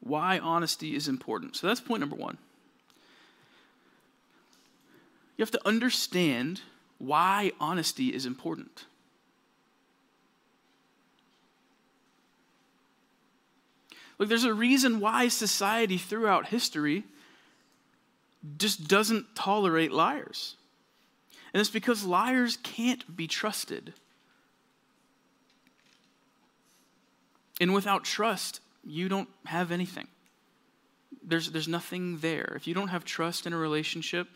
why 0.00 0.38
honesty 0.38 0.96
is 0.96 1.06
important. 1.06 1.56
So 1.56 1.66
that's 1.66 1.80
point 1.80 2.00
number 2.00 2.16
one. 2.16 2.38
You 5.36 5.42
have 5.42 5.50
to 5.52 5.66
understand 5.66 6.60
why 6.98 7.52
honesty 7.60 8.08
is 8.08 8.26
important. 8.26 8.84
Look, 14.18 14.28
there's 14.28 14.44
a 14.44 14.54
reason 14.54 15.00
why 15.00 15.28
society 15.28 15.98
throughout 15.98 16.46
history 16.46 17.04
just 18.58 18.88
doesn't 18.88 19.34
tolerate 19.34 19.92
liars. 19.92 20.56
And 21.52 21.60
it's 21.60 21.70
because 21.70 22.04
liars 22.04 22.56
can't 22.62 23.16
be 23.16 23.26
trusted. 23.26 23.92
And 27.60 27.74
without 27.74 28.04
trust, 28.04 28.60
you 28.84 29.08
don't 29.08 29.28
have 29.44 29.70
anything. 29.70 30.08
There's, 31.22 31.50
there's 31.50 31.68
nothing 31.68 32.18
there. 32.18 32.54
If 32.56 32.66
you 32.66 32.74
don't 32.74 32.88
have 32.88 33.04
trust 33.04 33.46
in 33.46 33.52
a 33.52 33.56
relationship, 33.56 34.28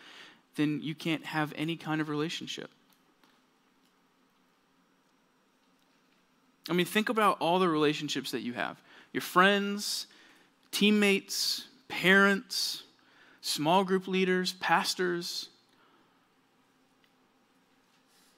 then 0.54 0.80
you 0.82 0.94
can't 0.94 1.24
have 1.24 1.52
any 1.56 1.76
kind 1.76 2.00
of 2.00 2.08
relationship. 2.08 2.70
I 6.68 6.72
mean, 6.72 6.86
think 6.86 7.08
about 7.08 7.38
all 7.40 7.58
the 7.58 7.68
relationships 7.68 8.30
that 8.32 8.40
you 8.40 8.52
have 8.52 8.80
your 9.12 9.22
friends, 9.22 10.06
teammates, 10.72 11.68
parents, 11.88 12.82
small 13.46 13.84
group 13.84 14.08
leaders, 14.08 14.54
pastors. 14.54 15.48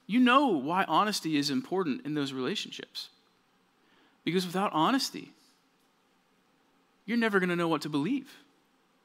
You 0.05 0.19
know 0.19 0.47
why 0.47 0.85
honesty 0.87 1.35
is 1.35 1.49
important 1.49 2.05
in 2.05 2.13
those 2.13 2.31
relationships. 2.31 3.09
Because 4.23 4.45
without 4.45 4.71
honesty, 4.71 5.31
you're 7.05 7.17
never 7.17 7.39
going 7.39 7.49
to 7.49 7.55
know 7.55 7.67
what 7.67 7.81
to 7.81 7.89
believe. 7.89 8.29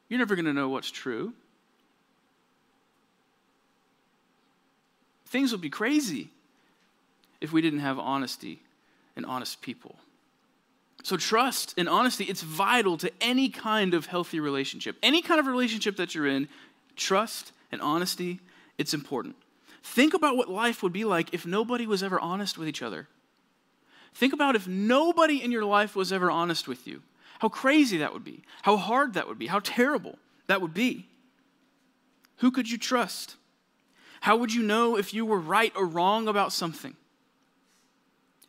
You're 0.09 0.19
never 0.19 0.35
going 0.37 0.45
to 0.45 0.53
know 0.53 0.69
what's 0.69 0.91
true. 0.91 1.33
Things 5.27 5.53
would 5.53 5.63
be 5.63 5.71
crazy 5.71 6.29
if 7.41 7.51
we 7.51 7.63
didn't 7.63 7.81
have 7.81 7.99
honesty 7.99 8.61
and 9.17 9.25
honest 9.25 9.63
people. 9.63 9.97
So, 11.05 11.19
trust 11.19 11.75
and 11.77 11.87
honesty, 11.87 12.25
it's 12.25 12.41
vital 12.41 12.97
to 12.97 13.13
any 13.21 13.51
kind 13.51 13.93
of 13.93 14.07
healthy 14.07 14.41
relationship. 14.41 14.97
Any 15.03 15.21
kind 15.21 15.39
of 15.39 15.47
relationship 15.47 15.97
that 15.97 16.15
you're 16.15 16.27
in, 16.27 16.49
trust 16.97 17.53
and 17.71 17.83
honesty, 17.83 18.41
it's 18.79 18.95
important. 18.95 19.37
Think 19.83 20.15
about 20.15 20.39
what 20.39 20.49
life 20.49 20.83
would 20.83 20.95
be 20.95 21.05
like 21.05 21.35
if 21.35 21.45
nobody 21.45 21.87
was 21.87 22.03
ever 22.03 22.19
honest 22.19 22.57
with 22.57 22.67
each 22.67 22.81
other. 22.81 23.07
Think 24.15 24.33
about 24.33 24.57
if 24.57 24.67
nobody 24.67 25.43
in 25.43 25.53
your 25.53 25.67
life 25.67 25.95
was 25.95 26.11
ever 26.11 26.31
honest 26.31 26.67
with 26.67 26.87
you. 26.87 27.03
How 27.39 27.51
crazy 27.51 27.99
that 27.99 28.15
would 28.15 28.25
be. 28.25 28.43
How 28.63 28.79
hard 28.79 29.13
that 29.13 29.29
would 29.29 29.39
be. 29.39 29.49
How 29.49 29.61
terrible 29.61 30.19
that 30.47 30.63
would 30.63 30.73
be. 30.73 31.07
Who 32.39 32.51
could 32.51 32.71
you 32.71 32.79
trust? 32.79 33.37
How 34.23 34.39
would 34.39 34.55
you 34.55 34.63
know 34.63 34.97
if 34.97 35.13
you 35.13 35.27
were 35.27 35.39
right 35.39 35.73
or 35.77 35.85
wrong 35.85 36.29
about 36.29 36.51
something? 36.51 36.97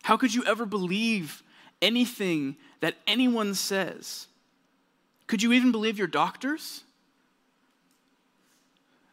How 0.03 0.15
could 0.15 0.33
you 0.33 0.45
ever 0.45 0.65
believe 0.65 1.43
anything 1.85 2.57
that 2.81 2.95
anyone 3.07 3.53
says. 3.53 4.27
Could 5.27 5.43
you 5.43 5.53
even 5.53 5.71
believe 5.71 5.97
your 5.97 6.07
doctors? 6.07 6.83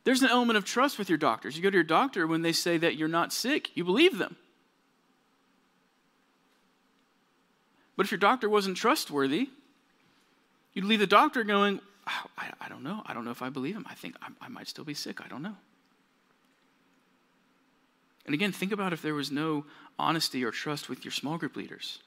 There's 0.05 0.23
an 0.23 0.31
element 0.31 0.57
of 0.57 0.65
trust 0.65 0.99
with 0.99 1.09
your 1.09 1.19
doctors. 1.19 1.57
You 1.57 1.63
go 1.63 1.71
to 1.71 1.77
your 1.77 1.85
doctor 1.85 2.27
when 2.27 2.43
they 2.43 2.53
say 2.53 2.79
that 2.79 2.97
you're 2.97 3.09
not 3.09 3.33
sick, 3.33 3.77
you 3.77 3.85
believe 3.85 4.19
them. 4.19 4.37
But 7.97 8.07
if 8.07 8.11
your 8.11 8.19
doctor 8.19 8.49
wasn't 8.49 8.77
trustworthy, 8.77 9.51
you'd 10.73 10.87
leave 10.87 10.99
the 10.99 11.07
doctor 11.07 11.45
going, 11.45 11.79
oh, 12.09 12.25
I, 12.37 12.51
I, 12.61 12.69
don't 12.69 12.83
know. 12.83 13.03
I 13.07 13.13
don't 13.13 13.25
know 13.25 13.31
if 13.31 13.43
I 13.43 13.51
believe 13.51 13.77
him. 13.77 13.87
I 13.89 13.95
think 13.95 14.17
I, 14.23 14.29
I 14.41 14.49
might 14.49 14.67
still 14.67 14.85
be 14.85 14.95
sick. 14.95 15.21
I 15.21 15.29
don't 15.29 15.43
know. 15.43 15.57
And 18.25 18.35
again, 18.35 18.51
think 18.51 18.73
about 18.73 18.93
if 18.93 19.03
there 19.03 19.15
was 19.15 19.31
no 19.31 19.67
honesty 19.99 20.43
or 20.45 20.51
trust 20.51 20.89
with 20.89 21.05
your 21.05 21.13
small 21.13 21.37
group 21.39 21.55
leaders 21.55 21.99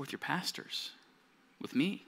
with 0.00 0.12
your 0.12 0.18
pastors, 0.18 0.92
with 1.60 1.74
me. 1.74 2.02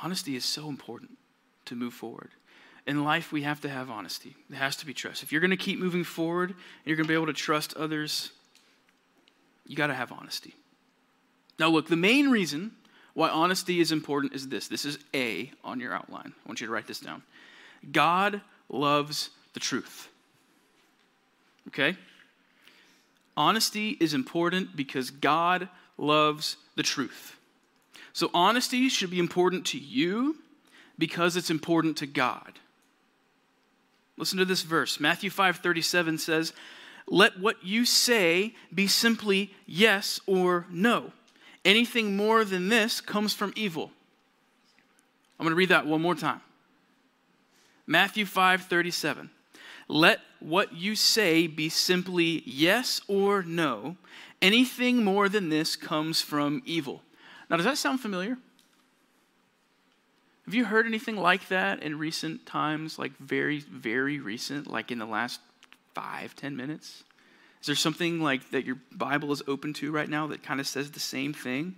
Honesty 0.00 0.36
is 0.36 0.44
so 0.44 0.68
important 0.68 1.18
to 1.64 1.74
move 1.74 1.92
forward. 1.92 2.30
In 2.86 3.02
life, 3.02 3.32
we 3.32 3.42
have 3.42 3.60
to 3.62 3.68
have 3.68 3.90
honesty. 3.90 4.36
There 4.48 4.60
has 4.60 4.76
to 4.76 4.86
be 4.86 4.94
trust. 4.94 5.24
If 5.24 5.32
you're 5.32 5.40
going 5.40 5.50
to 5.50 5.56
keep 5.56 5.80
moving 5.80 6.04
forward 6.04 6.50
and 6.50 6.58
you're 6.84 6.94
going 6.96 7.08
to 7.08 7.12
be 7.12 7.14
able 7.14 7.26
to 7.26 7.32
trust 7.32 7.74
others, 7.74 8.30
you 9.66 9.74
got 9.74 9.88
to 9.88 9.94
have 9.94 10.12
honesty. 10.12 10.54
Now, 11.58 11.70
look, 11.70 11.88
the 11.88 11.96
main 11.96 12.30
reason 12.30 12.70
why 13.14 13.30
honesty 13.30 13.80
is 13.80 13.90
important 13.90 14.32
is 14.32 14.46
this. 14.46 14.68
This 14.68 14.84
is 14.84 15.00
A 15.12 15.50
on 15.64 15.80
your 15.80 15.92
outline. 15.92 16.32
I 16.44 16.48
want 16.48 16.60
you 16.60 16.68
to 16.68 16.72
write 16.72 16.86
this 16.86 17.00
down. 17.00 17.24
God 17.90 18.42
loves 18.68 19.30
the 19.54 19.60
truth. 19.60 20.08
Okay? 21.66 21.96
Honesty 23.38 23.96
is 24.00 24.14
important 24.14 24.74
because 24.74 25.12
God 25.12 25.68
loves 25.96 26.56
the 26.74 26.82
truth. 26.82 27.36
So, 28.12 28.30
honesty 28.34 28.88
should 28.88 29.10
be 29.10 29.20
important 29.20 29.64
to 29.66 29.78
you 29.78 30.38
because 30.98 31.36
it's 31.36 31.48
important 31.48 31.96
to 31.98 32.06
God. 32.06 32.58
Listen 34.16 34.38
to 34.38 34.44
this 34.44 34.62
verse. 34.62 34.98
Matthew 34.98 35.30
5:37 35.30 36.18
says, 36.18 36.52
"Let 37.06 37.38
what 37.38 37.64
you 37.64 37.84
say 37.84 38.56
be 38.74 38.88
simply 38.88 39.54
yes 39.66 40.18
or 40.26 40.66
no. 40.68 41.12
Anything 41.64 42.16
more 42.16 42.44
than 42.44 42.70
this 42.70 43.00
comes 43.00 43.34
from 43.34 43.52
evil." 43.54 43.92
I'm 45.38 45.44
going 45.44 45.52
to 45.52 45.56
read 45.56 45.68
that 45.68 45.86
one 45.86 46.02
more 46.02 46.16
time. 46.16 46.40
Matthew 47.86 48.24
5:37. 48.24 49.30
Let 49.88 50.20
what 50.40 50.74
you 50.74 50.94
say 50.94 51.46
be 51.46 51.68
simply 51.68 52.42
yes 52.46 53.00
or 53.08 53.42
no. 53.42 53.96
Anything 54.40 55.02
more 55.02 55.28
than 55.28 55.48
this 55.48 55.74
comes 55.74 56.20
from 56.20 56.62
evil. 56.64 57.02
Now, 57.50 57.56
does 57.56 57.64
that 57.64 57.78
sound 57.78 58.00
familiar? 58.00 58.36
Have 60.44 60.54
you 60.54 60.64
heard 60.64 60.86
anything 60.86 61.16
like 61.16 61.48
that 61.48 61.82
in 61.82 61.98
recent 61.98 62.46
times, 62.46 62.98
like 62.98 63.16
very, 63.18 63.60
very 63.60 64.18
recent, 64.18 64.66
like 64.66 64.90
in 64.90 64.98
the 64.98 65.06
last 65.06 65.40
five, 65.94 66.36
ten 66.36 66.56
minutes? 66.56 67.02
Is 67.60 67.66
there 67.66 67.74
something 67.74 68.20
like 68.20 68.50
that 68.50 68.64
your 68.64 68.78
Bible 68.92 69.32
is 69.32 69.42
open 69.48 69.72
to 69.74 69.90
right 69.90 70.08
now 70.08 70.26
that 70.28 70.42
kind 70.42 70.60
of 70.60 70.66
says 70.66 70.90
the 70.90 71.00
same 71.00 71.32
thing? 71.32 71.74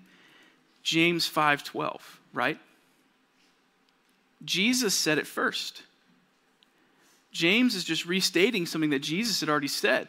James 0.82 1.28
5:12, 1.28 2.00
right? 2.32 2.58
Jesus 4.44 4.94
said 4.94 5.18
it 5.18 5.26
first. 5.26 5.82
James 7.32 7.74
is 7.74 7.84
just 7.84 8.06
restating 8.06 8.66
something 8.66 8.90
that 8.90 9.00
Jesus 9.00 9.40
had 9.40 9.48
already 9.48 9.68
said. 9.68 10.08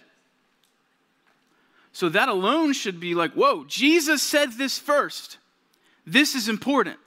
So 1.94 2.10
that 2.10 2.30
alone 2.30 2.74
should 2.74 3.00
be 3.00 3.14
like, 3.14 3.34
whoa, 3.34 3.66
Jesus 3.66 4.24
said 4.24 4.54
this 4.54 4.80
first. 4.80 5.38
This 6.06 6.36
is 6.36 6.48
important. 6.48 6.98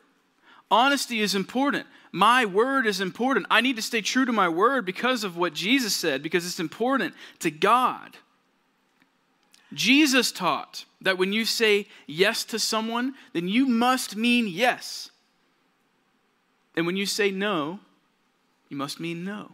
Honesty 0.71 1.21
is 1.21 1.35
important. 1.35 1.87
My 2.13 2.45
word 2.45 2.87
is 2.87 3.01
important. 3.01 3.47
I 3.51 3.61
need 3.61 3.77
to 3.77 3.83
stay 3.83 4.01
true 4.01 4.25
to 4.25 4.33
my 4.33 4.49
word 4.49 4.85
because 4.85 5.25
of 5.25 5.37
what 5.37 5.55
Jesus 5.55 5.95
said, 5.95 6.23
because 6.23 6.47
it's 6.47 6.61
important 6.61 7.15
to 7.41 7.51
God. 7.51 8.17
Jesus 9.73 10.31
taught 10.31 10.85
that 11.01 11.19
when 11.19 11.33
you 11.33 11.45
say 11.45 11.89
yes 12.07 12.45
to 12.45 12.59
someone, 12.59 13.15
then 13.33 13.49
you 13.49 13.67
must 13.67 14.17
mean 14.17 14.47
yes. 14.47 15.11
And 16.77 16.87
when 16.87 16.97
you 16.97 17.07
say 17.07 17.31
no, 17.31 17.81
you 18.69 18.77
must 18.77 19.01
mean 19.01 19.25
no. 19.25 19.53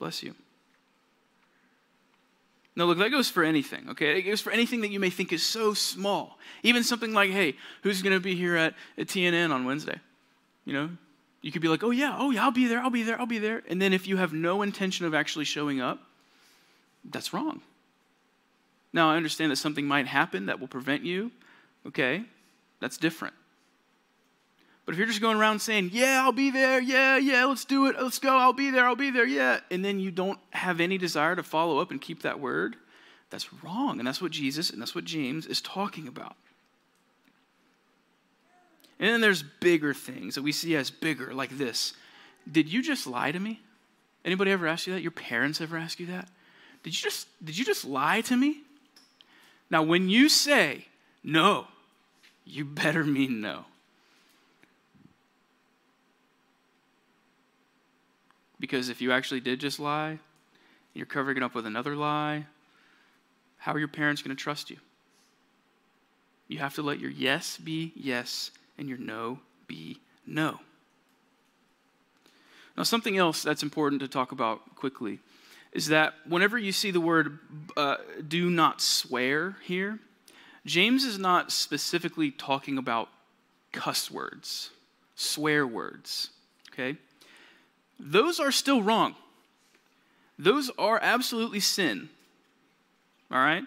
Bless 0.00 0.24
you. 0.24 0.34
No, 2.74 2.86
look, 2.86 2.98
that 2.98 3.10
goes 3.10 3.28
for 3.28 3.44
anything, 3.44 3.90
okay? 3.90 4.18
It 4.18 4.22
goes 4.22 4.40
for 4.40 4.50
anything 4.50 4.80
that 4.80 4.90
you 4.90 4.98
may 4.98 5.10
think 5.10 5.32
is 5.32 5.44
so 5.44 5.74
small. 5.74 6.38
Even 6.62 6.82
something 6.82 7.12
like, 7.12 7.30
hey, 7.30 7.54
who's 7.82 8.00
going 8.00 8.14
to 8.14 8.20
be 8.20 8.34
here 8.34 8.56
at, 8.56 8.74
at 8.96 9.08
TNN 9.08 9.52
on 9.52 9.64
Wednesday? 9.66 10.00
You 10.64 10.72
know, 10.72 10.90
you 11.42 11.52
could 11.52 11.60
be 11.60 11.68
like, 11.68 11.84
oh, 11.84 11.90
yeah, 11.90 12.16
oh, 12.18 12.30
yeah, 12.30 12.42
I'll 12.42 12.50
be 12.50 12.66
there, 12.66 12.80
I'll 12.80 12.90
be 12.90 13.02
there, 13.02 13.20
I'll 13.20 13.26
be 13.26 13.38
there. 13.38 13.62
And 13.68 13.80
then 13.80 13.92
if 13.92 14.08
you 14.08 14.16
have 14.16 14.32
no 14.32 14.62
intention 14.62 15.04
of 15.04 15.14
actually 15.14 15.44
showing 15.44 15.80
up, 15.80 15.98
that's 17.04 17.34
wrong. 17.34 17.60
Now, 18.92 19.10
I 19.10 19.16
understand 19.16 19.52
that 19.52 19.56
something 19.56 19.86
might 19.86 20.06
happen 20.06 20.46
that 20.46 20.58
will 20.58 20.68
prevent 20.68 21.04
you, 21.04 21.30
okay? 21.86 22.24
That's 22.80 22.96
different. 22.96 23.34
But 24.86 24.94
if 24.94 24.98
you're 24.98 25.06
just 25.06 25.20
going 25.20 25.36
around 25.36 25.60
saying, 25.60 25.90
yeah, 25.92 26.22
I'll 26.24 26.32
be 26.32 26.50
there, 26.50 26.80
yeah, 26.80 27.16
yeah, 27.16 27.44
let's 27.44 27.64
do 27.64 27.86
it, 27.86 27.96
let's 28.00 28.18
go, 28.18 28.36
I'll 28.36 28.52
be 28.52 28.70
there, 28.70 28.86
I'll 28.86 28.96
be 28.96 29.10
there, 29.10 29.26
yeah, 29.26 29.60
and 29.70 29.84
then 29.84 30.00
you 30.00 30.10
don't 30.10 30.38
have 30.50 30.80
any 30.80 30.98
desire 30.98 31.36
to 31.36 31.42
follow 31.42 31.78
up 31.78 31.90
and 31.90 32.00
keep 32.00 32.22
that 32.22 32.40
word, 32.40 32.76
that's 33.30 33.52
wrong. 33.62 33.98
And 33.98 34.06
that's 34.06 34.20
what 34.20 34.32
Jesus 34.32 34.70
and 34.70 34.80
that's 34.80 34.94
what 34.94 35.04
James 35.04 35.46
is 35.46 35.60
talking 35.60 36.08
about. 36.08 36.34
And 38.98 39.08
then 39.08 39.20
there's 39.20 39.42
bigger 39.42 39.94
things 39.94 40.34
that 40.34 40.42
we 40.42 40.52
see 40.52 40.76
as 40.76 40.90
bigger, 40.90 41.32
like 41.32 41.56
this. 41.56 41.94
Did 42.50 42.70
you 42.70 42.82
just 42.82 43.06
lie 43.06 43.32
to 43.32 43.40
me? 43.40 43.60
Anybody 44.24 44.50
ever 44.50 44.66
ask 44.66 44.86
you 44.86 44.92
that? 44.92 45.00
Your 45.00 45.10
parents 45.10 45.60
ever 45.60 45.78
ask 45.78 45.98
you 45.98 46.06
that? 46.06 46.28
Did 46.82 46.90
you 46.90 47.02
just 47.10 47.26
did 47.42 47.56
you 47.56 47.64
just 47.64 47.84
lie 47.84 48.20
to 48.22 48.36
me? 48.36 48.62
Now 49.70 49.82
when 49.82 50.10
you 50.10 50.28
say 50.28 50.86
no, 51.22 51.68
you 52.44 52.64
better 52.64 53.04
mean 53.04 53.40
no. 53.40 53.64
Because 58.60 58.90
if 58.90 59.00
you 59.00 59.10
actually 59.10 59.40
did 59.40 59.58
just 59.58 59.80
lie, 59.80 60.20
you're 60.94 61.06
covering 61.06 61.38
it 61.38 61.42
up 61.42 61.54
with 61.54 61.66
another 61.66 61.96
lie, 61.96 62.46
how 63.56 63.72
are 63.72 63.78
your 63.78 63.88
parents 63.88 64.22
going 64.22 64.36
to 64.36 64.40
trust 64.40 64.70
you? 64.70 64.76
You 66.46 66.58
have 66.58 66.74
to 66.74 66.82
let 66.82 67.00
your 67.00 67.10
yes 67.10 67.56
be 67.56 67.92
yes 67.96 68.50
and 68.76 68.88
your 68.88 68.98
no 68.98 69.38
be 69.66 69.98
no. 70.26 70.60
Now, 72.76 72.82
something 72.84 73.16
else 73.16 73.42
that's 73.42 73.62
important 73.62 74.00
to 74.02 74.08
talk 74.08 74.32
about 74.32 74.76
quickly 74.76 75.18
is 75.72 75.88
that 75.88 76.14
whenever 76.26 76.58
you 76.58 76.72
see 76.72 76.90
the 76.90 77.00
word 77.00 77.38
uh, 77.76 77.96
do 78.26 78.50
not 78.50 78.80
swear 78.80 79.56
here, 79.64 79.98
James 80.66 81.04
is 81.04 81.18
not 81.18 81.52
specifically 81.52 82.30
talking 82.30 82.78
about 82.78 83.08
cuss 83.72 84.10
words, 84.10 84.70
swear 85.14 85.66
words, 85.66 86.30
okay? 86.72 86.96
Those 88.00 88.40
are 88.40 88.52
still 88.52 88.82
wrong. 88.82 89.14
Those 90.38 90.70
are 90.78 90.98
absolutely 91.02 91.60
sin. 91.60 92.08
All 93.30 93.38
right? 93.38 93.64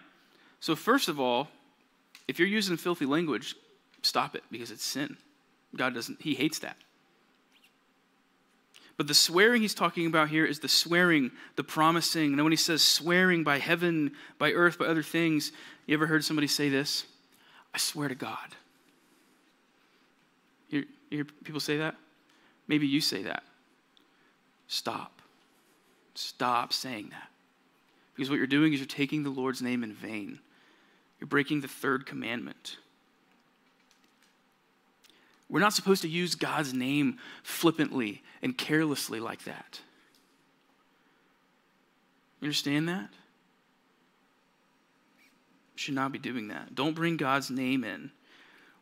So, 0.60 0.75
first 0.75 1.08
of 1.08 1.20
all, 1.20 1.50
if 2.28 2.40
you're 2.40 2.48
using 2.48 2.78
filthy 2.78 3.06
language, 3.06 3.56
stop 4.02 4.36
it 4.36 4.44
because 4.50 4.72
it's 4.72 4.84
sin. 4.84 5.18
God 5.75 5.94
doesn't, 5.94 6.22
He 6.22 6.34
hates 6.34 6.60
that. 6.60 6.78
But 8.96 9.08
the 9.08 9.13
swearing 9.13 9.62
he's 9.62 9.74
talking 9.74 10.06
about 10.06 10.30
here 10.30 10.46
is 10.46 10.60
the 10.60 10.68
swearing, 10.68 11.32
the 11.56 11.63
promising. 11.63 12.34
And 12.34 12.44
when 12.44 12.52
he 12.52 12.58
says 12.58 12.84
swearing 12.84 13.44
by 13.44 13.58
heaven, 13.58 14.12
by 14.38 14.52
earth, 14.52 14.78
by 14.78 14.86
other 14.86 15.02
things, 15.02 15.52
you 15.88 15.96
ever 15.96 16.06
heard 16.06 16.24
somebody 16.24 16.48
say 16.48 16.70
this? 16.70 17.06
I 17.74 17.80
swear 17.80 18.08
to 18.08 18.16
God. 18.16 18.56
You, 20.70 20.86
you 21.10 21.18
hear 21.18 21.25
people 21.44 21.60
say 21.60 21.78
that? 21.78 21.96
Maybe 22.68 22.86
you 22.86 23.02
say 23.02 23.24
that. 23.24 23.44
Stop. 24.74 25.22
Stop 26.15 26.74
saying 26.74 27.10
that. 27.12 27.30
Because 28.15 28.32
what 28.32 28.38
you're 28.38 28.48
doing 28.48 28.74
is 28.74 28.80
you're 28.80 28.88
taking 28.88 29.22
the 29.22 29.30
Lord's 29.30 29.62
name 29.62 29.84
in 29.84 29.94
vain. 29.94 30.39
You're 31.20 31.27
breaking 31.27 31.62
the 31.62 31.68
third 31.68 32.08
commandment. 32.08 32.77
We're 35.48 35.60
not 35.60 35.74
supposed 35.74 36.01
to 36.01 36.10
use 36.10 36.34
God's 36.34 36.74
name 36.74 37.20
flippantly 37.44 38.24
and 38.42 38.58
carelessly 38.58 39.20
like 39.20 39.44
that. 39.44 39.80
You 42.42 42.48
understand 42.48 42.89
that? 42.89 43.10
Should 45.75 45.94
not 45.94 46.12
be 46.12 46.18
doing 46.18 46.48
that. 46.48 46.74
Don't 46.74 46.96
bring 46.96 47.15
God's 47.18 47.51
name 47.51 47.84
in 47.84 48.10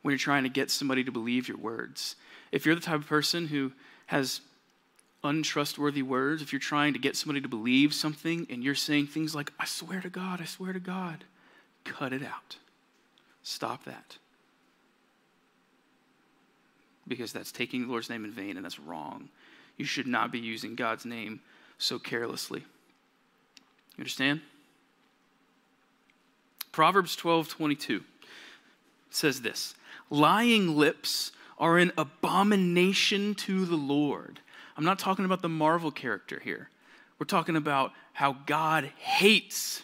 when 0.04 0.14
you're 0.14 0.18
trying 0.20 0.44
to 0.44 0.50
get 0.50 0.72
somebody 0.72 1.04
to 1.04 1.12
believe 1.12 1.50
your 1.50 1.58
words. 1.58 2.16
If 2.54 2.66
you're 2.66 2.76
the 2.76 2.82
type 2.82 3.02
of 3.02 3.08
person 3.08 3.48
who 3.48 3.74
has 4.06 4.40
untrustworthy 5.24 6.02
words, 6.02 6.42
if 6.42 6.52
you're 6.52 6.60
trying 6.60 6.94
to 6.94 7.00
get 7.00 7.16
somebody 7.16 7.42
to 7.42 7.48
believe 7.48 7.94
something 7.94 8.48
and 8.50 8.64
you're 8.64 8.76
saying 8.76 9.08
things 9.08 9.36
like, 9.36 9.52
I 9.60 9.66
swear 9.66 10.02
to 10.02 10.10
God, 10.10 10.42
I 10.42 10.46
swear 10.46 10.74
to 10.74 10.80
God, 10.80 11.24
cut 11.84 12.14
it 12.14 12.24
out. 12.24 12.58
Stop 13.44 13.86
that. 13.86 14.18
Because 17.08 17.34
that's 17.34 17.52
taking 17.52 17.84
the 17.84 17.88
Lord's 17.88 18.10
name 18.10 18.26
in 18.26 18.32
vain 18.32 18.56
and 18.56 18.64
that's 18.64 18.80
wrong. 18.80 19.30
You 19.78 19.86
should 19.86 20.08
not 20.08 20.32
be 20.32 20.40
using 20.40 20.76
God's 20.76 21.06
name 21.06 21.42
so 21.78 22.00
carelessly. 22.00 22.60
You 22.60 24.02
understand? 24.02 24.42
Proverbs 26.72 27.16
12 27.16 27.50
22 27.50 28.04
says 29.10 29.42
this 29.42 29.76
Lying 30.10 30.76
lips 30.78 31.32
are 31.58 31.78
an 31.78 31.92
abomination 31.98 33.36
to 33.36 33.66
the 33.66 33.76
Lord 33.76 34.40
I'm 34.82 34.86
not 34.86 34.98
talking 34.98 35.26
about 35.26 35.44
the 35.44 35.48
Marvel 35.48 35.92
character 35.92 36.42
here. 36.44 36.68
We're 37.20 37.28
talking 37.28 37.56
about 37.56 37.92
how 38.14 38.38
God 38.48 38.92
hates 38.98 39.84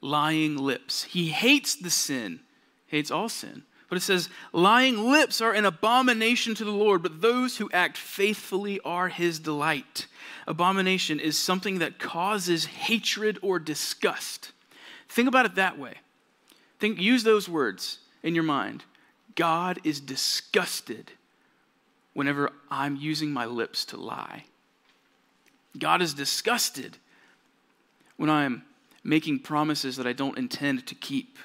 lying 0.00 0.56
lips. 0.56 1.02
He 1.02 1.30
hates 1.30 1.74
the 1.74 1.90
sin, 1.90 2.38
hates 2.86 3.10
all 3.10 3.28
sin. 3.28 3.64
But 3.88 3.98
it 3.98 4.02
says, 4.02 4.28
lying 4.52 5.10
lips 5.10 5.40
are 5.40 5.52
an 5.52 5.64
abomination 5.64 6.54
to 6.54 6.64
the 6.64 6.70
Lord, 6.70 7.02
but 7.02 7.20
those 7.20 7.56
who 7.56 7.68
act 7.72 7.96
faithfully 7.96 8.78
are 8.84 9.08
his 9.08 9.40
delight. 9.40 10.06
Abomination 10.46 11.18
is 11.18 11.36
something 11.36 11.80
that 11.80 11.98
causes 11.98 12.66
hatred 12.66 13.40
or 13.42 13.58
disgust. 13.58 14.52
Think 15.08 15.26
about 15.26 15.46
it 15.46 15.56
that 15.56 15.80
way. 15.80 15.94
Think, 16.78 17.00
use 17.00 17.24
those 17.24 17.48
words 17.48 17.98
in 18.22 18.36
your 18.36 18.44
mind. 18.44 18.84
God 19.34 19.80
is 19.82 19.98
disgusted 19.98 21.10
whenever 22.14 22.50
I'm 22.70 22.96
using 22.96 23.32
my 23.32 23.46
lips 23.46 23.84
to 23.86 23.96
lie. 23.96 24.44
God 25.78 26.02
is 26.02 26.14
disgusted 26.14 26.98
when 28.16 28.28
I'm 28.28 28.62
making 29.02 29.40
promises 29.40 29.96
that 29.96 30.06
I 30.06 30.12
don't 30.12 30.38
intend 30.38 30.86
to 30.86 30.94
keep. 30.94 31.38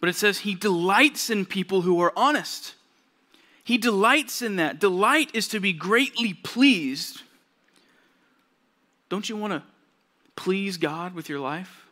But 0.00 0.08
it 0.08 0.14
says 0.14 0.40
he 0.40 0.54
delights 0.54 1.30
in 1.30 1.46
people 1.46 1.82
who 1.82 2.00
are 2.00 2.12
honest. 2.16 2.74
He 3.64 3.78
delights 3.78 4.42
in 4.42 4.56
that. 4.56 4.78
Delight 4.78 5.30
is 5.34 5.48
to 5.48 5.60
be 5.60 5.72
greatly 5.72 6.34
pleased. 6.34 7.22
Don't 9.08 9.28
you 9.28 9.36
want 9.36 9.52
to 9.54 9.62
please 10.36 10.76
God 10.76 11.14
with 11.14 11.28
your 11.28 11.40
life? 11.40 11.86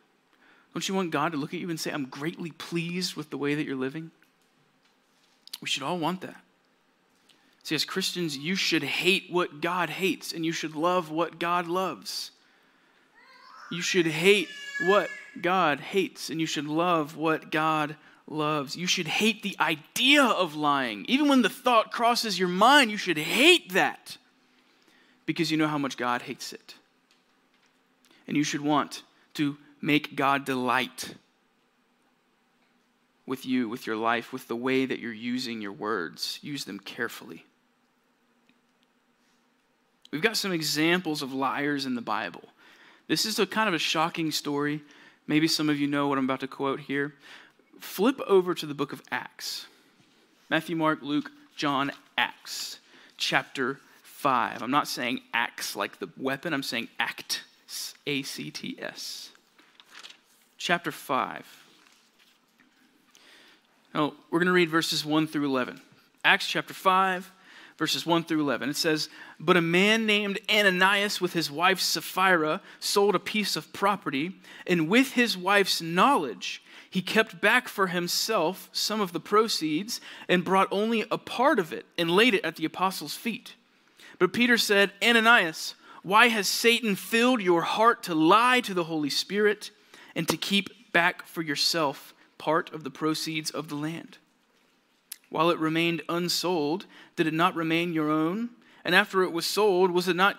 Don't 0.73 0.87
you 0.87 0.95
want 0.95 1.11
God 1.11 1.31
to 1.31 1.37
look 1.37 1.53
at 1.53 1.59
you 1.59 1.69
and 1.69 1.79
say, 1.79 1.91
I'm 1.91 2.05
greatly 2.05 2.51
pleased 2.51 3.15
with 3.15 3.29
the 3.29 3.37
way 3.37 3.55
that 3.55 3.65
you're 3.65 3.75
living? 3.75 4.11
We 5.61 5.67
should 5.67 5.83
all 5.83 5.97
want 5.97 6.21
that. 6.21 6.44
See, 7.65 7.73
as 7.73 7.83
Christians, 7.83 8.37
you 8.37 8.55
should 8.55 8.83
hate 8.83 9.31
what 9.31 9.59
God 9.59 9.89
hates 9.89 10.33
and 10.33 10.45
you 10.45 10.51
should 10.51 10.75
love 10.75 11.09
what 11.09 11.39
God 11.39 11.65
loves. 11.65 12.29
You 13.71 13.81
should 13.81 14.05
hate 14.05 14.49
what 14.81 15.09
God 15.41 15.79
hates 15.79 16.29
and 16.29 16.39
you 16.39 16.45
should 16.45 16.67
love 16.67 17.17
what 17.17 17.49
God 17.49 17.95
loves. 18.27 18.75
You 18.75 18.85
should 18.85 19.07
hate 19.07 19.41
the 19.41 19.55
idea 19.59 20.23
of 20.23 20.53
lying. 20.53 21.05
Even 21.07 21.27
when 21.27 21.41
the 21.41 21.49
thought 21.49 21.91
crosses 21.91 22.37
your 22.37 22.49
mind, 22.49 22.91
you 22.91 22.97
should 22.97 23.17
hate 23.17 23.73
that 23.73 24.17
because 25.25 25.49
you 25.49 25.57
know 25.57 25.67
how 25.67 25.79
much 25.79 25.97
God 25.97 26.21
hates 26.21 26.53
it. 26.53 26.75
And 28.27 28.37
you 28.37 28.43
should 28.43 28.61
want 28.61 29.01
to 29.33 29.57
make 29.81 30.15
God 30.15 30.45
delight 30.45 31.15
with 33.25 33.43
you, 33.43 33.67
with 33.67 33.87
your 33.87 33.95
life, 33.95 34.31
with 34.31 34.47
the 34.47 34.55
way 34.55 34.85
that 34.85 34.99
you're 34.99 35.11
using 35.11 35.63
your 35.63 35.73
words. 35.73 36.37
Use 36.43 36.65
them 36.65 36.79
carefully. 36.79 37.43
We've 40.15 40.21
got 40.21 40.37
some 40.37 40.53
examples 40.53 41.21
of 41.21 41.33
liars 41.33 41.85
in 41.85 41.95
the 41.95 42.01
Bible. 42.01 42.43
This 43.09 43.25
is 43.25 43.37
a 43.37 43.45
kind 43.45 43.67
of 43.67 43.73
a 43.75 43.77
shocking 43.77 44.31
story. 44.31 44.79
Maybe 45.27 45.45
some 45.45 45.69
of 45.69 45.77
you 45.77 45.87
know 45.87 46.07
what 46.07 46.17
I'm 46.17 46.23
about 46.23 46.39
to 46.39 46.47
quote 46.47 46.79
here. 46.79 47.13
Flip 47.81 48.21
over 48.25 48.53
to 48.53 48.65
the 48.65 48.73
book 48.73 48.93
of 48.93 49.01
Acts 49.11 49.65
Matthew, 50.49 50.77
Mark, 50.77 50.99
Luke, 51.01 51.31
John, 51.57 51.91
Acts, 52.17 52.79
chapter 53.17 53.81
5. 54.03 54.63
I'm 54.63 54.71
not 54.71 54.87
saying 54.87 55.19
axe 55.33 55.75
like 55.75 55.99
the 55.99 56.07
weapon, 56.15 56.53
I'm 56.53 56.63
saying 56.63 56.87
act, 56.97 57.43
A 58.07 58.23
C 58.23 58.51
T 58.51 58.77
S. 58.79 59.31
Chapter 60.57 60.93
5. 60.93 61.45
Now, 63.93 64.13
we're 64.31 64.39
going 64.39 64.47
to 64.47 64.53
read 64.53 64.69
verses 64.69 65.03
1 65.03 65.27
through 65.27 65.43
11. 65.43 65.81
Acts 66.23 66.47
chapter 66.47 66.73
5, 66.73 67.33
verses 67.77 68.05
1 68.05 68.23
through 68.23 68.41
11. 68.41 68.69
It 68.69 68.75
says, 68.75 69.09
But 69.39 69.57
a 69.57 69.61
man 69.61 70.05
named 70.05 70.39
Ananias 70.49 71.19
with 71.19 71.33
his 71.33 71.51
wife 71.51 71.79
Sapphira 71.79 72.61
sold 72.79 73.15
a 73.15 73.19
piece 73.19 73.55
of 73.55 73.73
property, 73.73 74.35
and 74.65 74.87
with 74.87 75.13
his 75.13 75.37
wife's 75.37 75.81
knowledge, 75.81 76.61
he 76.89 77.01
kept 77.01 77.41
back 77.41 77.67
for 77.67 77.87
himself 77.87 78.69
some 78.71 79.01
of 79.01 79.11
the 79.11 79.19
proceeds 79.19 79.99
and 80.29 80.45
brought 80.45 80.69
only 80.71 81.05
a 81.11 81.17
part 81.17 81.59
of 81.59 81.73
it 81.73 81.85
and 81.97 82.09
laid 82.09 82.33
it 82.33 82.45
at 82.45 82.55
the 82.55 82.65
apostles' 82.65 83.15
feet. 83.15 83.55
But 84.17 84.31
Peter 84.31 84.57
said, 84.57 84.93
Ananias, 85.03 85.75
why 86.03 86.27
has 86.27 86.47
Satan 86.47 86.95
filled 86.95 87.41
your 87.41 87.63
heart 87.63 88.03
to 88.03 88.15
lie 88.15 88.61
to 88.61 88.73
the 88.73 88.85
Holy 88.85 89.09
Spirit 89.09 89.71
and 90.15 90.27
to 90.29 90.37
keep 90.37 90.93
back 90.93 91.25
for 91.25 91.41
yourself 91.41 92.13
part 92.37 92.71
of 92.73 92.83
the 92.83 92.91
proceeds 92.91 93.49
of 93.49 93.67
the 93.67 93.75
land? 93.75 94.17
While 95.35 95.49
it 95.49 95.59
remained 95.59 96.01
unsold, 96.07 96.85
did 97.17 97.27
it 97.27 97.33
not 97.33 97.55
remain 97.55 97.91
your 97.91 98.09
own? 98.09 98.49
And 98.85 98.95
after 98.95 99.21
it 99.21 99.33
was 99.33 99.45
sold, 99.45 99.91
was 99.91 100.07
it 100.07 100.15
not 100.15 100.37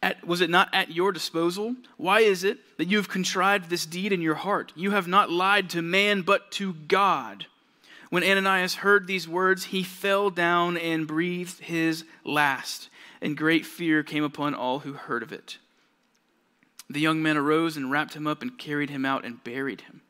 at, 0.00 0.24
was 0.24 0.40
it 0.40 0.48
not 0.48 0.68
at 0.72 0.92
your 0.92 1.10
disposal? 1.10 1.74
Why 1.96 2.20
is 2.20 2.44
it 2.44 2.60
that 2.78 2.86
you 2.86 2.98
have 2.98 3.08
contrived 3.08 3.68
this 3.68 3.84
deed 3.84 4.12
in 4.12 4.22
your 4.22 4.36
heart? 4.36 4.72
You 4.76 4.92
have 4.92 5.08
not 5.08 5.28
lied 5.28 5.68
to 5.70 5.82
man, 5.82 6.22
but 6.22 6.52
to 6.52 6.72
God. 6.72 7.46
When 8.10 8.22
Ananias 8.22 8.76
heard 8.76 9.08
these 9.08 9.26
words, 9.26 9.64
he 9.64 9.82
fell 9.82 10.30
down 10.30 10.76
and 10.76 11.04
breathed 11.04 11.58
his 11.58 12.04
last, 12.24 12.90
and 13.20 13.36
great 13.36 13.66
fear 13.66 14.04
came 14.04 14.22
upon 14.22 14.54
all 14.54 14.78
who 14.78 14.92
heard 14.92 15.24
of 15.24 15.32
it. 15.32 15.58
The 16.88 17.00
young 17.00 17.24
men 17.24 17.36
arose 17.36 17.76
and 17.76 17.90
wrapped 17.90 18.14
him 18.14 18.28
up 18.28 18.40
and 18.40 18.56
carried 18.56 18.90
him 18.90 19.04
out 19.04 19.24
and 19.24 19.42
buried 19.42 19.80
him. 19.80 20.02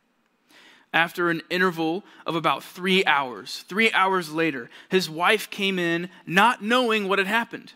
After 0.93 1.31
an 1.31 1.43
interval 1.49 2.05
of 2.27 2.35
about 2.35 2.63
three 2.63 3.05
hours, 3.07 3.65
three 3.69 3.91
hours 3.93 4.33
later, 4.33 4.71
his 4.91 5.09
wife 5.09 5.49
came 5.49 5.79
in, 5.79 6.11
not 6.27 6.63
knowing 6.63 7.09
what 7.09 7.19
had 7.19 7.29
happened. 7.29 7.73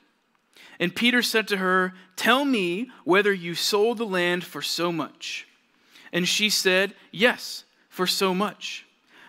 And 0.78 0.94
Peter 0.94 1.22
said 1.22 1.48
to 1.48 1.56
her, 1.56 1.94
Tell 2.16 2.44
me 2.44 2.90
whether 3.04 3.32
you 3.32 3.54
sold 3.54 3.98
the 3.98 4.06
land 4.06 4.44
for 4.44 4.60
so 4.62 4.92
much. 4.92 5.48
And 6.12 6.28
she 6.28 6.50
said, 6.50 6.94
Yes, 7.10 7.64
for 7.88 8.06
so 8.06 8.34
much. 8.34 8.85